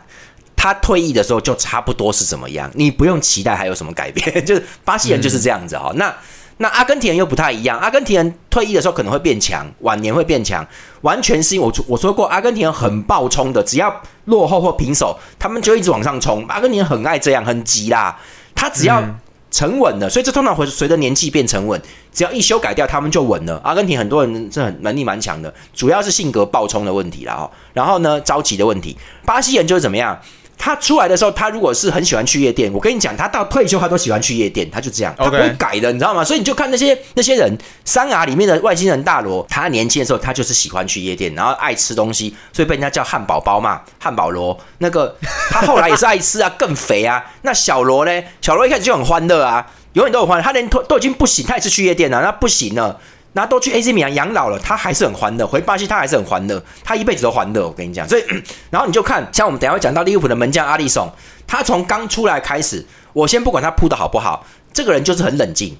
[0.65, 5.91] 他退役的时候就差不多是怎么样，你不用期待还有什么改变， 就是巴西人就是这样子哈。
[5.93, 6.11] 那
[6.57, 10.65] 那阿根廷人又不太一样，阿根廷人退役的时候可能会变强，晚年会变强，
[11.01, 16.43] 完全是因为我我说过，阿根廷人很暴冲的，只要落后或平手，他们就一直往上冲。
[16.47, 18.17] 阿根廷人很爱这样，很急啦。
[18.55, 19.03] 他只要
[19.51, 21.79] 沉稳了，所以这通常会随着年纪变沉稳，
[22.11, 23.61] 只要一修改掉，他们就稳了。
[23.63, 27.47] 阿根廷很多人是很能力蛮强的，主要是性格暴冲的问题啦。
[27.73, 30.19] 然后呢，着急的问题，巴西人就是怎么样？
[30.57, 36.23] 他出来的时候，他如果是很喜欢去夜店，我跟你讲，他到退休他都喜欢去夜店，他就这样，他不会改的，你知道吗？
[36.23, 44.57] 所以你就看那些那些人，三牙里面的外星人大罗，他年轻的时候他就是喜欢去夜店，然后爱吃东西，所以被人家叫汉堡包嘛，汉堡罗。
[44.79, 45.15] 那个
[45.51, 47.23] 他后来也是爱吃啊，更肥啊。
[47.43, 48.23] 那小罗呢？
[48.41, 50.43] 小罗一开始就很欢乐啊，永远都很欢乐。
[50.43, 52.99] 他连都都已经不行，他也是去夜店了，那不行了。
[53.37, 55.45] 那都去 AC 米兰养老了，他还是很欢乐。
[55.45, 57.67] 回巴西他还是很欢乐，他一辈子都欢乐。
[57.67, 58.23] 我跟你讲，所以
[58.71, 61.11] 然后你就看，像我们等下会讲到利物浦的门将阿里松，
[61.45, 65.77] 他从刚出来开始，我先不管他扑的好不好，这个人就是很冷静，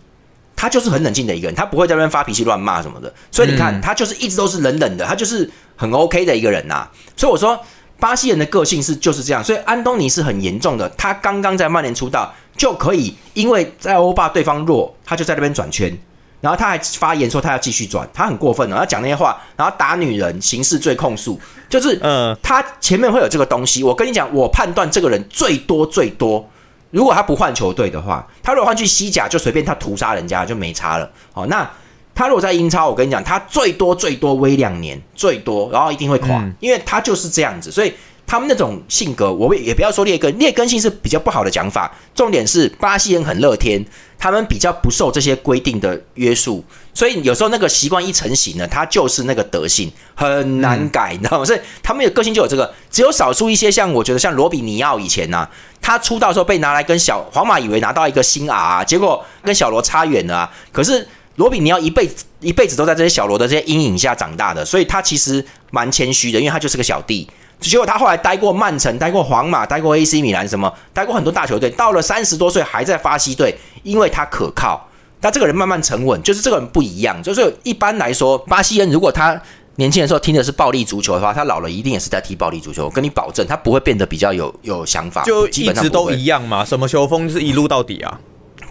[0.53, 3.13] 他就是很冷静的一个人，他不会在那边发脾气、乱骂什么的。
[3.31, 6.85] 所以你看，他就是一直都是冷冷的，他就是很 OK 的一个人呐。
[7.15, 7.57] 所以我说，
[8.01, 9.41] 巴西人的个性是就是这样。
[9.41, 15.97] 所以安东尼是很严重的，他刚刚在曼联出道就可以，因为在欧霸对方弱，他就在那边转圈。
[16.45, 23.83] 然后他还发言说他要继续转，他很过分哦，他讲那些话，然后打女人，刑事罪控诉，就是嗯，他前面会有这个东西。
[23.83, 26.47] 我跟你讲，我判断这个人最多最多，
[26.91, 31.09] 如果他不换球队的话，他如果换去西甲，就随便他屠杀人家就没差了。
[31.33, 31.67] 好，那
[32.13, 37.91] 他如果在英超，我跟你讲，他最多最多威两年，最多，然后一定会垮，因为他就是这样子，所以。
[38.27, 41.95] 他们那种性格，我也不要说劣根，劣根性是比较不好的讲法。
[42.15, 43.85] 重点是巴西人很乐天，
[44.17, 51.45] 他们比较不受这些规定的约束，所以有时候那个习惯一成型呢，他就是那个德性，很难改，你知道吗？
[51.45, 52.73] 所以他们的个性就有这个。
[52.89, 55.47] 只有少数一些像我觉得像罗比尼奥以前呢，
[55.81, 60.49] 他出道时候被拿来跟小皇马以为拿到一个新 R，结果跟小罗差远了。
[60.71, 67.27] 可是罗比尼奥一辈子一辈子都在这些小罗的这些阴影下长大的，所以他其实蛮谦虚的，因为他就是个小弟。
[67.69, 71.69] 结果他后来待过曼城，待过皇马，待过 AC 米兰，什么待过很多大球队。
[71.69, 74.89] 到了三十多岁还在巴西队，因为他可靠。
[75.19, 77.21] 但这个人慢慢沉稳，就是这个人不一样。
[77.23, 79.39] 就是一般来说，巴西人如果他
[79.77, 82.85] 年轻的时候听的是暴力足球的话，他老了一定也是在踢暴力足球。
[82.85, 86.63] 我跟你保证，他不会变得比较有有想法，就一直都一样嘛。
[86.63, 88.19] 什么球风就是一路到底啊？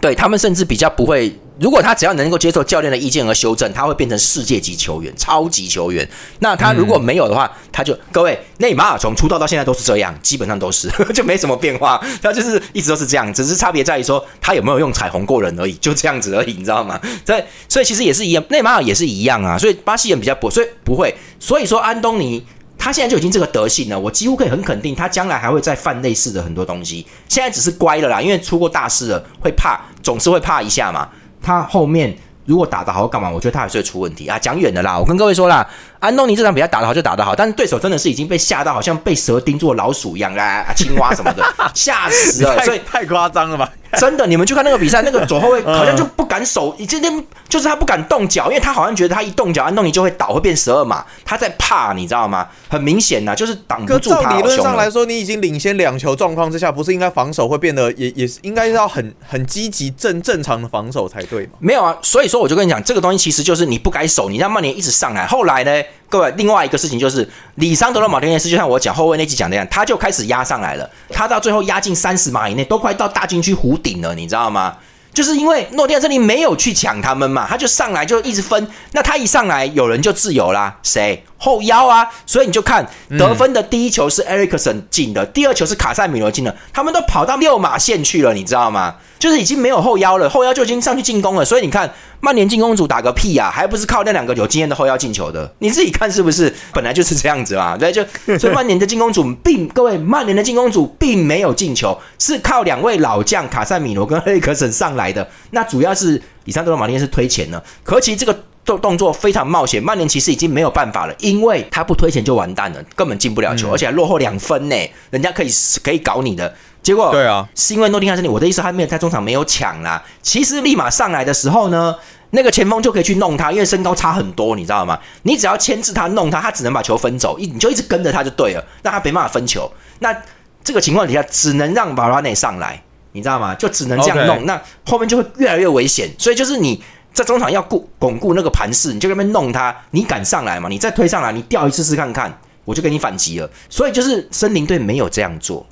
[0.05, 1.35] 对他们甚至比较不会。
[1.59, 6.07] 如果他只要能够接受教练的意见而修正，他会变成世界级球员、超级球员。
[6.39, 11.99] 那他如果没有的话，他就各位内马尔从出道到现在都是这样，基本上都是 就没什么变化。
[12.21, 16.99] 他就是一直都是这样，只是差别在于说他有没有用彩虹过人而已，就这样子而已，你知道吗？
[17.25, 19.57] 所以所以其实也是一样，内马尔也是一样啊。
[19.57, 21.15] 所以巴西人比较不，所以不会。
[21.39, 22.45] 所以说安东尼
[22.85, 27.03] 他现在就已经这个德性了，我几乎可以很肯定，他将来还会再犯类似的很多东西。
[27.27, 31.09] 现在只是乖了啦，因为出过大事了，会怕，总是会怕一下嘛。
[31.41, 33.27] 他后面如果打得好干嘛？
[33.27, 34.37] 我觉得他还是会出问题啊！
[34.37, 35.67] 讲远的啦，我跟各位说啦，
[35.99, 41.43] 安东尼这场比赛打得好就打得好，但是对手真的是已经被吓到，好像被蛇盯住老鼠一样啊，青蛙什么的，
[41.73, 43.67] 吓死了，所以 太夸张了吧？
[43.97, 52.47] 真的，你们去看那个比赛，那个左后卫好像就不敢守，今天就是他不敢动脚，因为他好像觉得他一动脚，安东尼就会倒，会变十二码，他在怕，你知道吗？
[52.67, 54.35] 很明显呐，就是挡不住他。
[54.35, 61.53] 理论上来说，你已经领先两球状况之下，不是应该防守会变得也也是应该要很很积极正正常的防守才对吗？
[61.59, 65.71] 没有啊，所以说我就跟你讲，这个东西其实就是你不该守，你让曼联一直上来，后来呢？
[66.07, 70.87] 各位，另外一个事情就是，里桑德罗马丁内斯就像我讲后卫那集讲那样，他就开始压上来了。
[71.09, 74.77] 他到最后压进三十码以内，都快到大禁区弧顶了，你知道吗？
[75.13, 78.67] 就是因为诺丁汉森林没有去抢他们嘛，他就上来就一直分。
[78.91, 82.09] 那他一上来，有人就自由啦，谁后腰啊？
[82.25, 88.95] 所以你就看得分的第一球是埃里克森进的，第二球是卡塞米罗进的，他们都跑到六码线去了，你知道吗？
[89.19, 91.45] 就是已经没有后腰了，后腰就已经上去进攻了。
[91.45, 95.51] 所以你看，曼联进攻组打个屁呀，还不是靠那两个有经验的后腰进球的？
[95.59, 96.53] 你自己看是不是？
[96.73, 98.03] 本来就是这样子嘛，对，就
[98.37, 105.27] 所以曼联的进攻组并各位，曼联的进攻组并没有进球，是靠两位老将卡塞米罗跟黑克森上来的。
[105.51, 114.75] 那主要是以上德罗马丁是推前呢，可其实这个动动作非常冒险，曼联其实已经没有办法了，因为他不推前就完蛋了，根本进不了球，而且还落后两分呢，
[115.11, 115.49] 人家可以
[115.83, 116.53] 可以搞你的。
[116.81, 118.31] 结果对啊，是因为诺丁汉森林。
[118.31, 120.03] 我的意思，他没有在中场没有抢啦。
[120.21, 121.95] 其实立马上来的时候呢，
[122.29, 124.99] 那个前锋就可以去弄他，因为身高差很多，你知道吗？
[125.23, 129.71] 你只要牵制他，弄他，他只能把球分走，一你就一直跟着他就对了，那他没办法分球。
[129.99, 130.15] 那
[130.63, 132.79] 这个情况底下，只能让巴拉内上来，
[133.13, 133.55] 你知道吗？
[133.55, 136.11] 就只能这样弄，那后面就会越来越危险。
[136.19, 136.83] 所以就是你
[137.15, 140.69] 在中场要固巩固那个盘势，你就那边弄他，你敢上来吗？
[140.69, 143.49] 你再推上来，你掉一次试看看，我就给你反击了。
[143.69, 145.65] 所以就是森林队没有这样做。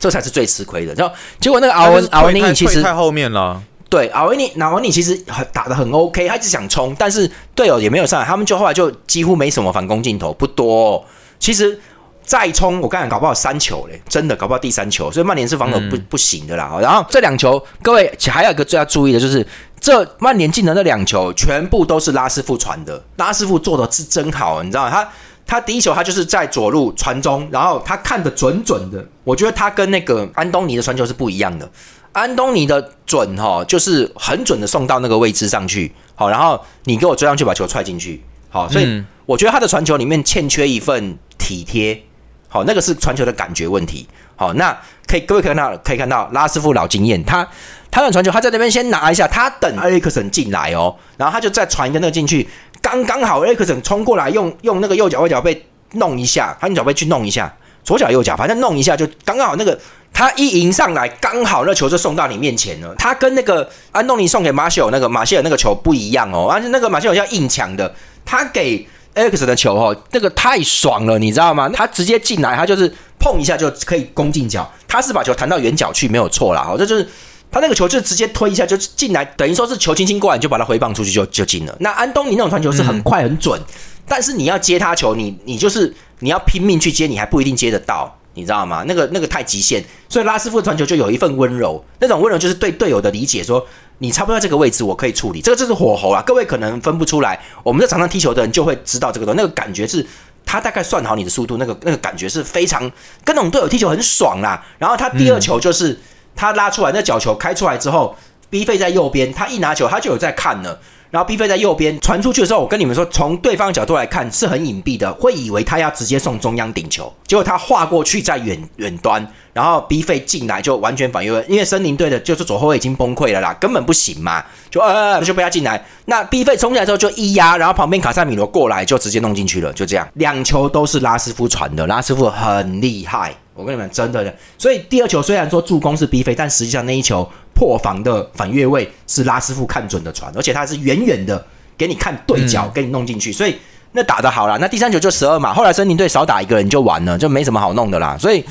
[0.00, 0.94] 这才是最吃亏的。
[0.94, 3.60] 然后结果那个阿文阿文尼其实太后面了。
[3.88, 11.04] 对，阿维尼阿维尼其实很打的很 OK，他一直想冲，但是队友也没有上来，他们就后来就几乎没什么反攻镜头，不多。
[11.38, 11.80] 其实
[12.28, 16.78] 再冲，我刚才搞不好三球嘞，真的搞不好第三球，所以曼联是防守不不行的啦。
[16.82, 19.44] 然后这两球，各位还有一个最要注意的就是，
[19.80, 25.08] 这曼联进的那两球全部都是拉师傅传的，拉师傅做的是真好，你知道他。
[25.50, 29.02] 他第一球，他就是在左路传中，然后他看的准准的。
[29.24, 31.66] 我觉得他跟那个安东尼的传球是不一样的。
[32.12, 38.68] 安东尼的准哈，就是很准的送到那个位置上去，好，然后你给我追上去把球踹进去，好。
[38.68, 42.02] 所以我觉得他的传球里面欠缺一份体贴，
[42.48, 44.08] 好，那个是传球的感觉问题。
[44.34, 44.74] 好，那
[45.06, 47.46] 可以各位看到可以看到拉师傅老经验，他
[47.90, 52.48] 他的传球，他在那边先拿一下，他等埃克森进来哦，然后他就再传一个那个进去，
[52.80, 57.52] 刚刚好埃克森冲过来，用用那个右脚外脚背弄一下，他用脚背去弄一下，
[57.84, 59.78] 左脚右脚，反正弄一下就刚刚好那个
[60.12, 62.94] 他一迎上来，刚好那球就送到你面前了。
[62.96, 68.88] 他跟那个安东尼送给马歇尔那个马歇尔那个球不一样哦，而且那个马歇尔要硬抢的，他给。
[69.18, 71.68] X 的球哦，那个太爽了，你知道吗？
[71.70, 74.70] 他直接进来，他就是碰一下就可以攻进角。
[74.86, 76.62] 他是把球弹到远角去，没有错啦。
[76.62, 77.06] 好，这就是
[77.50, 81.76] 他那个球，就直接推一下就进来，等于说是球轻轻过来，就把它回放出去就就进了。
[81.80, 83.60] 那安东尼那种传球是很快很准，
[84.06, 88.17] 但是你要接他球，你你就是你要拼命去接，你还不一定接得到。
[88.38, 88.84] 你知道吗？
[88.86, 93.66] 那个那个太极限，所以拉师傅的传球就有一份温柔，那种温柔就是对队友的理解，说
[93.98, 95.42] 你差不多这个位置，我可以处理。
[95.42, 99.36] 这个就是火候啊，各位可能分不出来，我们在场上踢球的人就会知道这个东西。
[99.36, 100.06] 那个感觉是，
[100.46, 102.80] 他大概算好你的速度，那个那个感觉是非常
[103.24, 104.64] 跟那种队友踢球很爽啦。
[104.78, 105.98] 然后他第二球就是
[106.36, 108.16] 他拉出来那角球开出来之后
[108.48, 110.80] ，B 费在右边，他一拿球他就有在看了。
[111.10, 137.30] 然后 B 费在右边传出去的时候，我跟你们说，从对方角度来看是很隐蔽的，会以为他要直接送中央顶球，结果他划过去在远远端，然后 B 费进来就完全反越位，因为森林队的就是左后卫已经崩溃了啦，根本不行嘛，就呃就不要进来，那 B 费冲进来之后就一压，然后旁边卡塞米罗过来就直接弄进去了，就这样，两球都是拉斯夫传的，拉斯夫很厉害，我跟你们真的，所以第二球虽然说助攻是 B 费，但实际上那一球。
[137.54, 141.44] 破防的反越位是拉斯夫看准的传，而且他是远远的
[141.76, 143.56] 给你看对角，给你弄进去，所以
[143.92, 144.58] 那打的好了。
[144.58, 148.16] 那第三球就十二码，后来森林队少打一个人就完了，就没什么好弄的啦。
[148.18, 148.44] 所以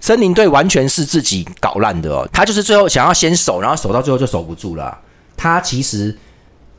[0.00, 4.98] 森林队完全是自己搞烂的哦，他就是最后想要先守，然后守到最后就守不住了。
[5.36, 6.16] 他其实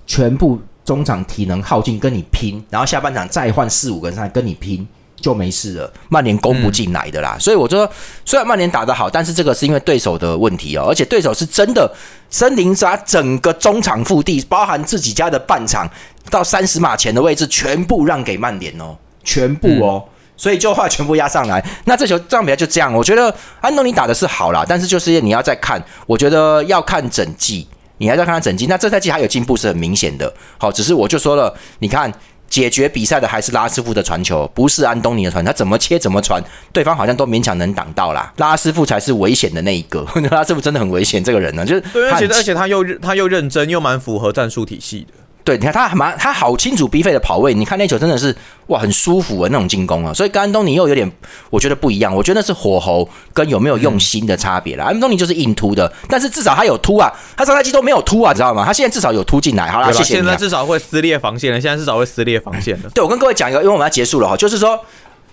[0.06, 4.88] 全部中场体能耗尽跟你拼，然后下半场再换四五个人上来跟你拼。
[5.22, 7.90] 就没事了，曼联攻不进来的啦，所以我说，
[8.26, 11.90] 虽然曼联打得好，但是这个是因为对手的问题哦，而且对手是真的
[12.30, 15.90] 森林杀整个中场腹地，包含自己家的半场
[16.30, 20.04] 到三十码前的位置，全部让给曼联哦，全部哦，
[20.36, 21.64] 所以就话全部压上来。
[21.86, 28.66] 那这球这场比赛就这样，我觉得安东尼打的是好啦，但是就是你要再看，我觉得要看整季，你还要看他整季。
[28.66, 32.12] 那这赛季还有进步是很明显的，好，只是我就说了，你看。
[32.52, 35.44] 解决比赛的还是拉师傅的传球，不是安东尼的传。
[35.44, 38.32] 他怎么切怎么传，对方好像都勉强能挡到啦。
[38.38, 40.06] 拉师傅才是危险的那一个。
[40.30, 45.14] 拉师傅真的很危险，这个人呢，就是对，而且而且他又他又认真，又蛮符合战术体系的。
[45.44, 48.36] 对，你看他蛮他好清楚 B 费的跑位，你看那球真的是
[48.68, 50.14] 哇，很舒服的那种进攻啊。
[50.14, 51.12] 所以跟安东尼又有点，
[51.50, 52.16] 我觉得不一样。
[52.16, 54.84] 我觉得那是火候跟有没有用心的差别了。
[54.84, 58.64] 安东尼就是硬突的，但是至少他有突啊，他上赛季都没有突啊，知道吗？
[58.64, 59.70] 他现在至少有突进来。
[59.72, 60.16] 好了，谢谢。
[60.16, 62.90] 现在至少会撕裂防线了，现在至少会撕裂防线了。
[62.94, 64.80] 对，我跟各位讲一个，因为我们要结束了哈，就是说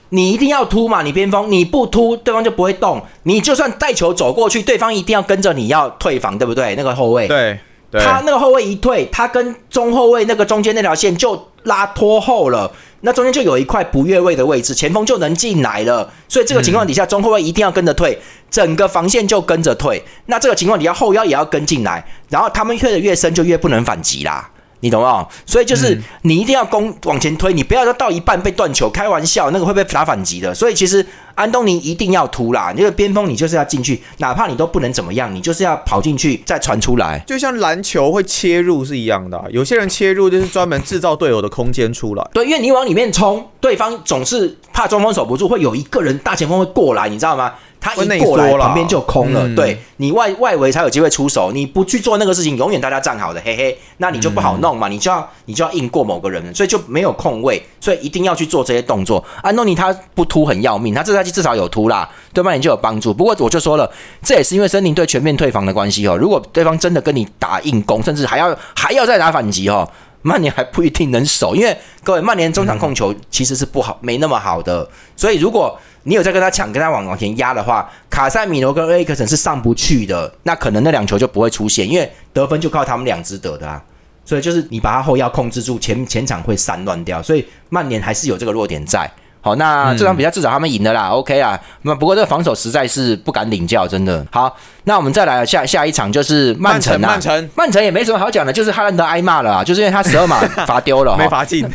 [0.08, 3.02] 你一定要突嘛，你边锋你不突，对方就不会动。
[3.24, 6.74] 你就算带球走过去，对方一定要跟着你要退防，对不对？
[6.76, 7.60] 那个后卫对。
[7.92, 12.70] 他那个后卫一退，他跟中后卫那个中间那条线就拉拖后了，
[13.00, 16.12] 那中间就有一块不越位的位置，前锋就能进来了。
[16.28, 18.18] 所以这个情况底下，中后卫一定要跟着退，
[18.50, 20.02] 整个防线就跟着退。
[20.26, 24.50] 那这个情况底下，后腰也要跟进来，然后他们退的越深，就越不能反击啦。
[24.80, 25.26] 你懂吗？
[25.44, 30.54] 所以就是你一定要攻往前推，你不要说到一半被断球，开玩笑，那个会被打反击的。
[30.54, 39.42] 所以其实安东尼一定要突啦，那个边锋你就是要进去，哪怕你都不能怎么样，你就是要跑进去再传出来，就像篮球会切入是一样的。
[39.50, 42.24] 有些人切入就是专门制造队友的空间出来。
[42.32, 47.52] 对，因为你往里面冲，对方总是怕中锋守不住，会有一个人大前锋会过来，你知道吗？
[47.80, 49.48] 他一过来，旁边就空了。
[49.54, 54.88] 对你外外围才有机会出手，你不去做那个事情，永远大家站好的，嘿嘿，那你就不好弄嘛。
[54.88, 59.24] 你就要你就要硬过某个人，所以就没有空位，所以一定要去做这些动作。
[59.42, 63.14] 安东尼他不突很要命，他这赛季至少有突啦，对曼联就有帮助。
[63.14, 63.90] 不过我就说了，
[64.22, 66.16] 这也是因为森林队全面退防的关系哦。
[66.16, 69.88] 如果对方真的跟你打硬攻，甚至还要 还要再打反击哦，
[70.22, 75.78] 曼联还不一定能守，因为各位曼联中场控球其实是不好，没那么好的，所以如果。
[76.08, 83.82] 你有在跟他抢，跟他往往前压的话，卡塞米罗跟埃克森是上不去的，那可能那两球就不会出现，因为得分就靠他们两支得的啊。
[84.24, 89.10] 所以就是你把他后腰控制住，前前场会散乱掉，所以曼联还是有这个弱点在。
[89.40, 91.58] 好，那这场比赛至少他们赢了啦，OK 啊。
[91.82, 94.26] 那不过这个防守实在是不敢领教，真的。
[94.30, 101.66] 好，那我们再来下下一场就是曼城啊，曼城，曼城也没什么好讲的，就是哈兰德挨骂了，就是因为他十二码罚丢了， 没罚进。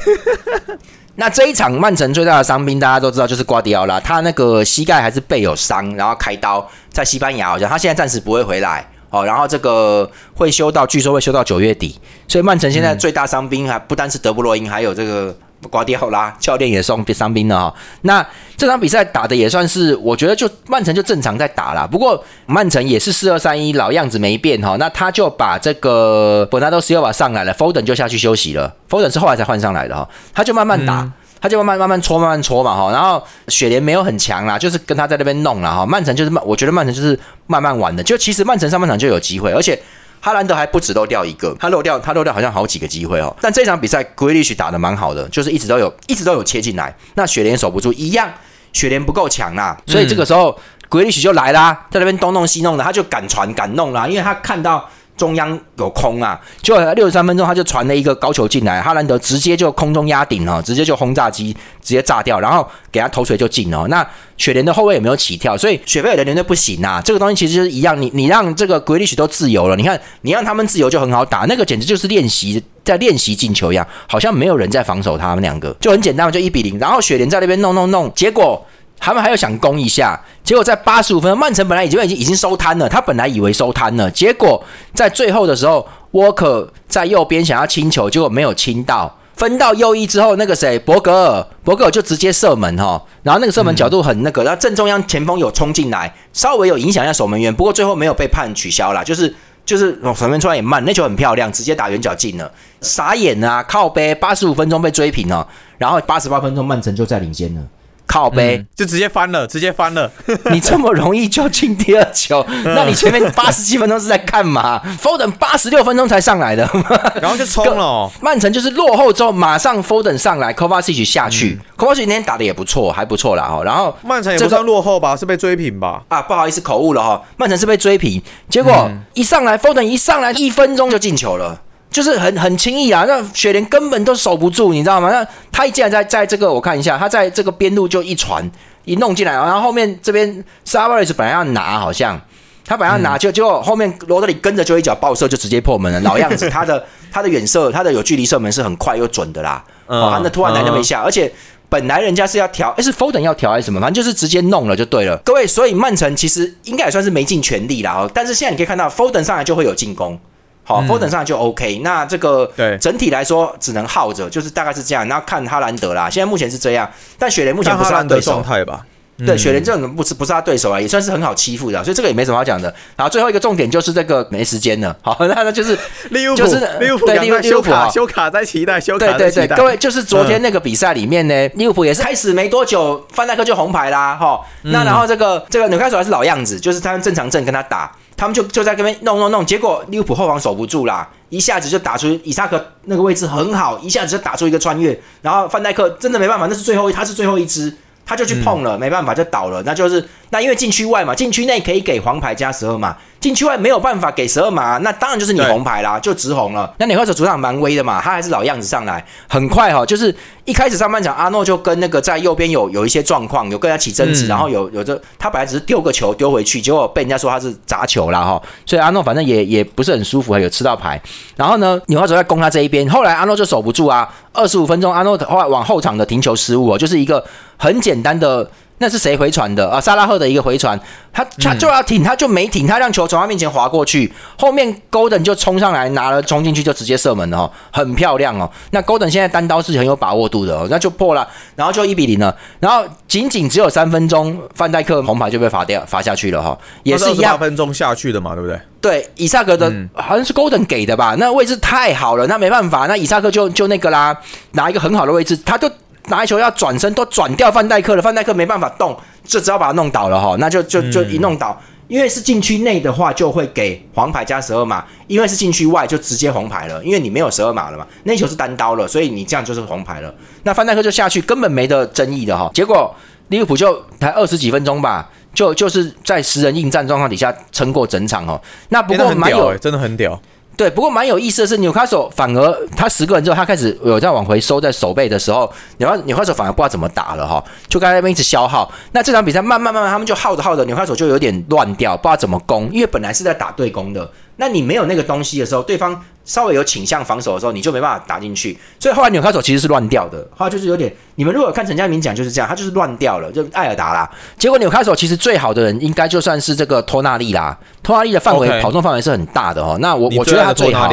[1.16, 9.24] 那这一场曼城最大的伤兵，大家都知道就是瓜迪奥拉，他那个膝盖还是背有伤，然后开刀在西班牙，好像他现在暂时不会回来哦。
[9.24, 15.38] 然后这个会修到，据说会修到九月底，所以曼城现在最大伤兵还不单是德布罗因，还有这个
[15.70, 17.76] 挂掉啦，教练也送伤兵了哈。
[18.02, 18.26] 那
[18.58, 21.88] 这场比赛打的也算是，我觉得就曼城就正常在打啦。
[21.90, 24.76] 不过曼城也是四二三一老样子没变哈。
[24.80, 28.74] 那他就把这个本纳多斯又把上来了，Foden 就下去休息了。
[28.90, 31.12] Foden 是后来才换上来的哈，他就慢慢打。
[31.42, 35.86] 他就慢慢慢慢搓，慢慢搓嘛哈，然后雪莲没有很强啦，就是跟他在那边弄了哈。
[35.86, 38.02] 曼城就是曼，我觉得曼城就是慢慢玩的。
[38.02, 39.78] 就其实曼城上半场就有机会，而且
[40.24, 43.36] 哈兰德还不止漏掉一个，他漏掉他漏掉好像好几个机会哦。
[43.42, 46.96] 但这场比赛 Grealish 打的蛮好的，就是一直都有一直都有切进来。
[47.16, 48.32] 那雪莲守不住，一样
[48.72, 50.58] 雪莲不够强啦，所以这个时候
[50.90, 54.90] Grealish 就来啦，在那边东弄西弄的，他就敢传敢弄啦，因为他看到。
[55.24, 63.88] 中央有空啊，就六十三分钟，他就传了一个高球进来，哈兰德直接就空中压顶哦，直接就轰炸机直接炸掉，然后给他头锤就进了。
[63.88, 64.06] 那
[64.36, 67.02] 雪莲的后卫也没有起跳，所以雪菲尔的连队不行啊。
[67.02, 76.78] 这个东西其实是一样，你你让这个格里许都自由了，你看你让他们自由就很好打，那个简直就是练习在练习进球一样，好像没有人在防守他们两个，就很简单就一比零。
[76.78, 78.62] 然后雪莲在那边弄弄弄，结果。
[79.04, 99.36] 他们还要想攻一下，结果在八十五分，曼城本来已经已经已经收摊了，他本来以为收摊了，结果在最后的时候，沃克在右边想要清球，结果没有清到，分到右翼之后，那个谁博格尔，博格尔就直接射门哈，然后那个射门角度很那个，然后正中央前锋有冲进来，稍微有影响一下守门员，不过最后没有被判取消了，就是
[99.66, 102.50] 就是守门员出来也慢，那球很漂亮，直接打圆角进了，
[102.80, 105.46] 傻眼啊，靠背八十五分钟被追平了，
[105.78, 107.62] 然后八十八分钟曼城就在领先了。
[108.06, 110.12] 靠背就直接翻了，直接翻了。
[110.52, 116.70] 你这么容易就进第二球，那你前面八十七分钟是在干嘛？Foden 八十六分钟才上来的，
[117.22, 118.12] 然后就冲了。
[118.22, 121.60] 曼城就是落后之后马上 Foden 上来，Kovacic 下去。
[121.78, 123.64] Kovacic 今天打的也不错，还不错啦哈。
[123.64, 126.04] 然后曼城也不算落后吧，是被追平吧？
[126.10, 127.22] 啊，不好意思口误了哈。
[127.38, 131.62] 曼城是被追平，结果一上来 Foden 一上来一分钟就进球了。
[131.94, 135.12] 就是很很轻易啊，那雪莲根本都守不住，你知道吗？
[135.12, 138.44] 那他一进来在在这个我看一下，他在这个边路就一传
[138.84, 142.20] 一弄进来，然后后面这边萨瓦雷斯本来要拿，好像
[142.66, 146.84] 他本来要拿，就结果后面罗德里跟着就一脚爆射就直接破门了，老样子，他的
[147.14, 149.64] 他的远射，他的有距离射门是很快又准的啦。
[149.86, 151.32] 哦，那突然来那么一下，而且
[151.70, 153.80] 本来人家是要调，哎是 Foden 要调还是什么？
[153.80, 155.16] 反正就是直接弄了就对了。
[155.18, 157.92] 各位，所以曼城其实应该也算是没尽全力啦。
[157.92, 160.20] 哦，但是现在你可以看到 Foden 上来就会有进攻。
[160.64, 161.80] 好，Foden 上就 OK。
[161.84, 165.08] 那这个对整体来说只能耗着，就是大概是这样。
[165.08, 166.90] 然后看哈兰德啦，现在目前是这样。
[167.20, 168.86] 但雪莲目前不是他对手状态吧？
[169.28, 172.74] 对，雪莲这种不是不是他对手啊，也算是很好欺负的，所以这个也没什么好讲的。
[172.96, 174.94] 然后最后一个重点就是这个没时间了。
[175.04, 175.78] 好，那 那就是
[176.10, 184.42] 利物浦，就是利物浦对利物浦啊，修卡在期待，修卡对对对，各位就是昨天那个比赛里面呢，利物浦也是开始没多久，范戴克就红牌啦，哈。
[184.64, 187.92] 那然后这个这个纽卡索还是老样子，就是他们正常阵跟他打。
[188.16, 197.76] 他们就就在那边弄弄弄，结果利物浦后防守不住啦，一下子就打出伊萨克那个位置很好，一下子就打出一个穿越，然后范戴克真的没办法，那是最后他是最后一支，
[198.06, 202.96] 他就去碰了，没办法就倒了，那就是那因为禁区外嘛，禁区内可以给黄牌加十二码。
[203.20, 206.74] 禁区外没有办法给十二码，那当然就是你红牌啦，就直红了。
[206.78, 221.02] 那纽卡斯主场蛮威的嘛，他还是老样子上来，很快哈，就是一开始上半场阿诺就跟那个在右边有有一些状况，有跟他起争执，然后有有着他本来只是丢个球丢回去，结果被人家说他是砸球啦哈，所以阿诺反正也也不是很舒服，还有吃到牌。
[221.38, 227.24] 然后呢，纽卡斯在攻他这一边，后来阿诺就守不住啊，二十五分钟阿诺后来往后场的停球失误哦，就是一个
[227.64, 228.50] 很简单的。
[228.80, 229.80] 那是谁回传的啊？
[229.80, 230.78] 萨拉赫的一个回传，
[231.14, 238.50] 他他就要挺，他就没挺，他让球从他面前滑过去，后面 Golden 就冲上来拿了冲进去就直接射门了哦，很漂亮哦。
[238.72, 248.60] 那 Golden 现在单刀是很有把握度的哦，那就破了，然后就一比零了，然后仅仅只有三分钟，范戴克红牌就被罚掉罚下去了哈，也是一样分钟下去的嘛，对不对？
[248.82, 251.16] 对，以萨克的好像是 Golden 给的吧？
[251.18, 254.18] 那位置太好了，那没办法，那以萨克就就那个啦，
[254.54, 255.72] 拿一个很好的位置，他就。
[256.08, 270.14] 拿球要转身都转掉范戴克了，范戴克没办法动，就只要把他弄倒了哈，那就就就一弄倒，因为是禁区内的话就会给黄牌加十二码，因为是禁区外就直接红牌了，因为你没有十二码了嘛，那球是单刀了，所以你这样就是红牌了。
[270.44, 272.94] 那范戴克就下去根本没得争议的哈，结果
[273.30, 278.40] 利物浦就才二十几分钟吧，就就是在十人应战状况底下撑过整场哦。
[278.70, 280.20] 那不过蛮有，真的很屌。
[280.56, 288.72] 对，不过蛮有意思的是，纽卡索反而他十个人之后，他开始有在往回收，在守备的时候，纽卡纽卡索反而不知道怎么打了哈，就刚才那边一直消耗。
[288.92, 294.10] 那这场比赛慢慢慢慢，他们就耗着耗着，纽卡索就有点乱掉，不知道怎么攻，因为本来是在打对攻的。
[294.38, 298.58] 那你没有那个东西的时候，对方稍微有倾向防守的时候，你就没办法打进去。
[298.80, 304.10] 所以后来纽卡手其实是乱掉的，后来就是有点，你们如果看陈家明讲就是这样，他就是乱掉了，就艾尔达啦。
[304.38, 309.78] 结果纽卡手其实最好的人应该就算是这个托纳利啦，托纳利的范围跑动范围是很大的哦。
[309.80, 310.90] 那我我觉得他最好。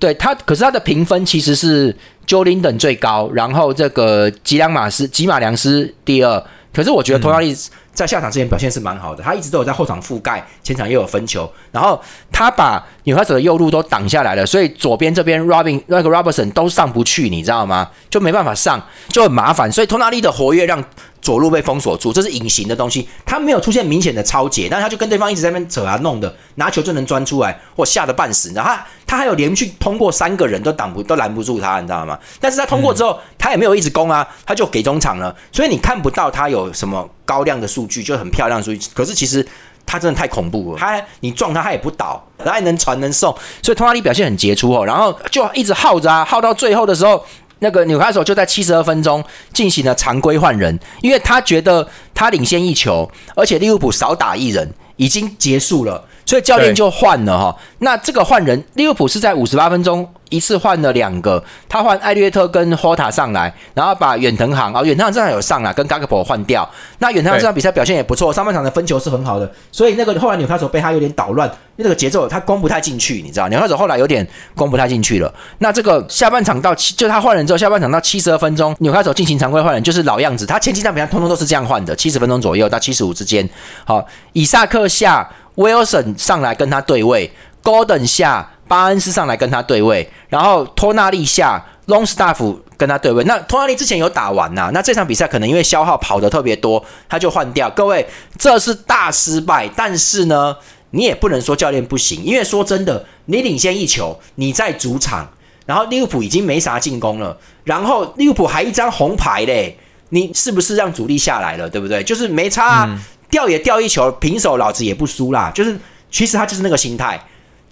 [0.00, 1.96] 对他，可是他的评分其实是
[2.26, 6.44] j o l i n 等最高，然后这个吉良马斯吉马良斯第二。
[6.72, 7.56] 可是我觉得托纳利
[7.94, 11.98] 在下场之前表现是蛮好的，他一直都有在后场覆盖，前场又有分球，然后
[12.32, 17.88] 他把纽卡斯的右路都挡下来了，所以左边这边 Robin 那个 Robertson 都上不去，你知道吗？
[18.10, 19.70] 就没办法上，就很麻烦。
[19.70, 20.82] 所以托纳利的活跃让
[21.24, 32.18] 左路被封锁住，这是隐形的东西，他没有出现明显的超解，但他就跟对方一直在那边扯啊弄的，拿球就能钻出来，或吓得半死，你知道他他还有连续通过三个人都挡不都拦不住他，你知道吗？
[32.38, 38.90] 但是他通过之后，他也没有一直攻啊，他就给中场了，所以你看不到他有什么高亮的数据，就很漂亮的数据。
[38.92, 39.46] 可是其实
[39.86, 47.24] 他真的太恐怖了，他你撞他他也不倒，他还能传能送，所以托纳利表现很杰出哦，然后就一直耗着啊，耗到最后的时候。
[47.64, 57.56] 那个纽卡索就在七十二分钟进行了常规换人，因为他觉得他领先一球，而且利物浦少打一人，已经结束了，所以教练就换了哈。
[57.78, 60.06] 那这个换人，利物浦是在五十八分钟。
[60.34, 66.68] 一次换了两个，他换艾略特跟霍塔上来，然后把远藤航啊，远藤航这场有上来跟 g a 博 p o 换掉。
[66.98, 75.32] 那远藤航这场比赛表现也不错，上半场的分球是很好的，所以那个后来纽卡手被他有点捣乱，那个节奏他攻不太进去，你知道，纽卡手后来有点攻不太进去了。
[75.58, 83.48] 那这个下半场到七，就他换人之后，下半场到七十二分钟，纽卡手进行常规换人，就是老样子，他前几场比赛通通都是这样换的，七十分钟左右到七十五之间。
[83.84, 87.30] 好，以萨克下威尔森上来跟他对位
[87.62, 88.50] ，Golden 下。
[88.66, 93.22] 巴恩斯上来跟他对位，然后托纳利下 Longstaff 跟他对位。
[93.24, 97.68] 那托纳利之前有打完呐，那这场比赛可能因为消耗跑的特别多，他就换掉。
[97.70, 98.06] 各位，
[98.38, 99.68] 这是大失败。
[99.76, 100.56] 但是呢，
[100.90, 105.28] 你也不能说教练不行，因为说真的，你领先一球，你在主场，
[105.66, 111.68] 然后利物浦已经没啥进攻了，然后利物浦还一张红牌嘞，你是不是让主力下来了？
[111.68, 112.02] 对不对？
[112.02, 112.88] 就是没差，
[113.30, 115.52] 掉也掉一球，平手老子也不输啦。
[115.54, 115.78] 就是
[116.10, 117.22] 其实他就是那个心态。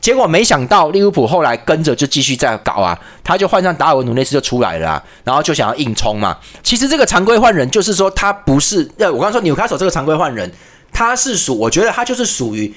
[0.02, 6.36] 结果没想到利物浦后来跟着就继续在搞啊，他就换上达尔文努内斯就出来了，然后就想要硬冲嘛。
[6.62, 10.52] 其实这个常规换人就是说他不是，呃，我刚刚说纽卡索这个常规换人，
[10.92, 12.74] 他是属，我觉得他就是属于。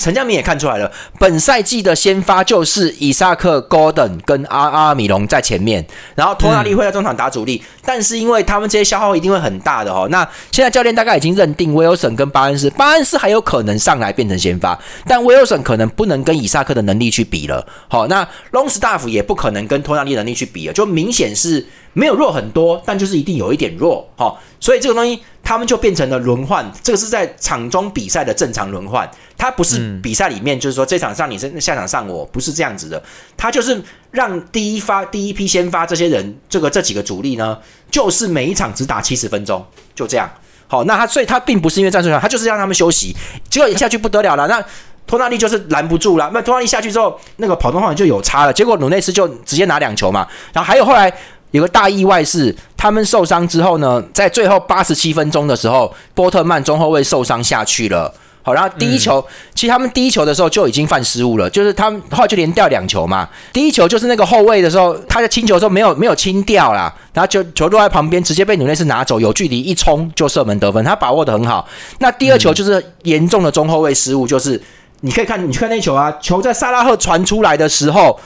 [0.00, 5.86] 陈江明也看出来了，本赛季的先发就是伊萨克、Gordon 跟阿阿米隆在前面，
[6.16, 10.08] 然后托纳利会在中场打主力，但是因为他们这些消耗一定会很大的哦。
[10.10, 17.64] 那现在教练大概已经认定威尔森跟巴恩斯，巴恩斯还有可能上来变成先发，但威尔森可能不能跟伊萨克的能力去比了。
[17.88, 21.64] 好，那 Longstaff 也不可能跟托纳利能力去比了，就明显是。
[21.94, 33.02] 没有弱很多，但就是一定有一点弱，哈，所以这个东西他们就变成了轮换，这个是在场中比赛的正常轮换，它不是比赛里面就是说这场上你是下场上我不是这样子的，
[33.36, 33.80] 它就是
[34.10, 37.56] 让第一发第一批先发这些人，这个这几个主力呢，
[37.90, 39.64] 就是每一场只打七十分钟，
[39.94, 40.28] 就这样，
[40.66, 43.14] 好，那他所以他并不是因为战术上，他就是让他们休息，
[43.48, 44.64] 结果一下去不得了了，那
[45.06, 51.14] 托纳利就是拦不住了，那托纳利下去之后，那个跑动方就有差了，结果鲁内斯就直接拿两球嘛，然后还有后来。
[51.54, 58.12] 有个大意外是，他们受伤之后呢，在最后八十七分钟的时候，波特曼中后卫受伤下去了。
[58.42, 59.24] 好，然后第一球，
[59.54, 63.28] 其实他们第一球的时候就已经犯失误了，就是他们后来就连掉两球嘛。
[63.52, 71.64] 第一球就是那个后卫的时候，他在清球的时候没有没有清掉啦，然后就球落在旁边，直接被纽内斯拿走，有距离一冲就射门得分，他把握的很好。
[72.00, 74.60] 那第二球就是严重的中后卫失误，就是
[75.02, 78.18] 你可以看，你去看那球啊，球在萨拉赫传出来的时候。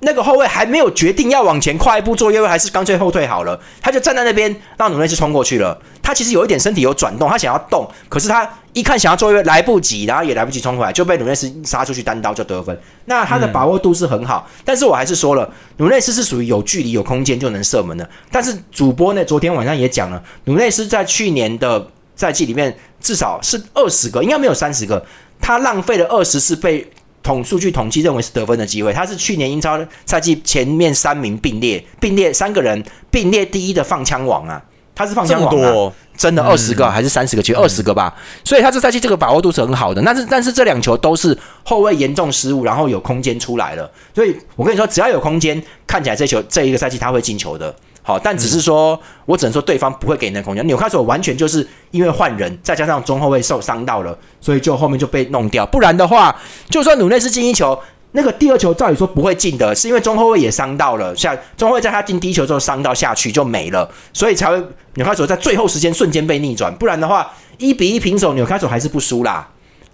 [0.00, 5.78] 那个后卫还没有决定要往前跨一步做越位，还是干脆后退好了，他就站在那边让努内斯冲过去了。
[6.02, 12.76] 他其实有一点身体有转动，他想要动，可是他一看想要做越位来不及，然后也来不及冲回来，就被努内斯杀出去单刀就得分。
[13.04, 18.08] 那他的把握度是很好，但是我还是说了，努内斯是属于有距离有空间就能射门的。
[18.32, 21.86] 但是主播呢，昨天晚上也讲了，努内斯在去年的
[22.16, 25.04] 赛季里面至少是二十个，应该没有三十个，
[25.40, 26.90] 他浪费了二十次被。
[27.30, 34.60] 统数据统计认为是得分的机会，他是去年英超赛季前面三名并列，并列三个人并列第一的放枪王啊，
[34.96, 37.42] 他是放枪王啊，真的二十个还是三十个？
[37.42, 38.12] 其实二十个吧，
[38.44, 40.02] 所以他这赛季这个把握度是很好的。
[40.04, 47.72] 但是但是这两球都是后卫严重失误，然后有空间出来了，所以我跟你说，只要有空间，看起来这球这一个赛季他会进球的。
[48.10, 50.66] 好，但只是说，我只能说对方不会给你那空间。
[50.66, 55.64] 纽卡索完全就是因为换人，再加上中后卫受伤到了，所以就后面就被弄掉。
[55.64, 56.34] 不然的话，
[56.68, 57.78] 就算努内斯进一球，
[58.10, 61.14] 那个第二球照理说不会进的，是因为中后卫也伤到了。
[61.14, 64.60] 像中后卫在他进第一球之后伤到下去就没了，所以才会
[64.94, 66.74] 纽卡索在最后时间瞬间被逆转。
[66.74, 69.48] 不然的话，一比一平手，纽卡索还是不输啦。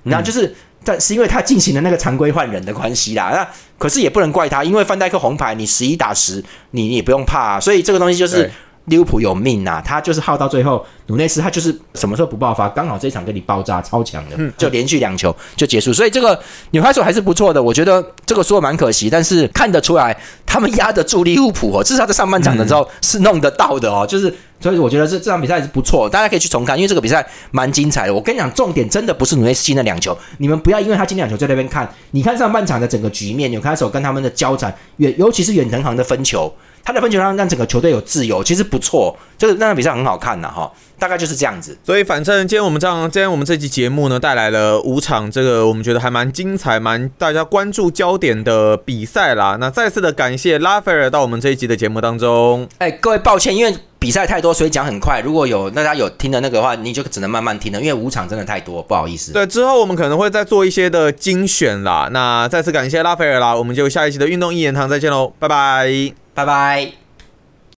[0.04, 0.56] 那就是。
[0.86, 8.48] 但是因为他进行了那个常规换人的关系啦，那可是也不能怪他，因为范戴克红牌，你十一打十，你也不用怕啊，所以这个东西就是
[8.86, 15.92] 利物浦有命呐，他就是耗到最后，努内斯他就是什么时候不爆发，刚好这一场给你爆炸，超强的，就连续两球就结束。
[15.92, 16.38] 所以这个
[16.70, 20.16] 纽卡素还是不错的，我觉得这个说蛮可惜，但是看得出来
[20.46, 28.14] 他们压得住利物浦哦，至少在上半场的时候是弄得到的哦，就是所以我觉得这这场比赛是不错，大家可以去重看，因为这个比赛蛮精彩的。
[28.14, 36.52] 我跟你讲，重点真的不是努内斯进那两球，你们不要因为他进两球在那边看，你看上半场的整个局面，纽卡素跟他们的交战，远尤其是远藤航的分球。
[36.86, 40.70] 他的分球让让整个球队有自由，其实不错，就是那场比赛很好看的哈，
[41.00, 41.76] 大概就是这样子。
[41.82, 49.56] 所以反正今天我们这样，今天我们这期节目呢，带来了五场这个我们觉得还蛮精彩、蛮大家关注焦点的比赛啦。
[49.58, 52.68] 那再次的感谢拉斐尔到我们这一集的节目当中。
[52.78, 53.74] 哎，各位抱歉，因为
[54.06, 55.20] 比赛太多，所以讲很快。
[55.20, 59.32] 如果有大家有听的那个话，你就只能慢慢听了，因为五场真的太多，不好意思。
[59.32, 62.08] 对，之后我们可能会再做一些的精选啦。
[62.12, 67.05] 那再次感谢拉斐尔啦，我们就下一期的运动一言堂再见喽，拜拜，拜拜。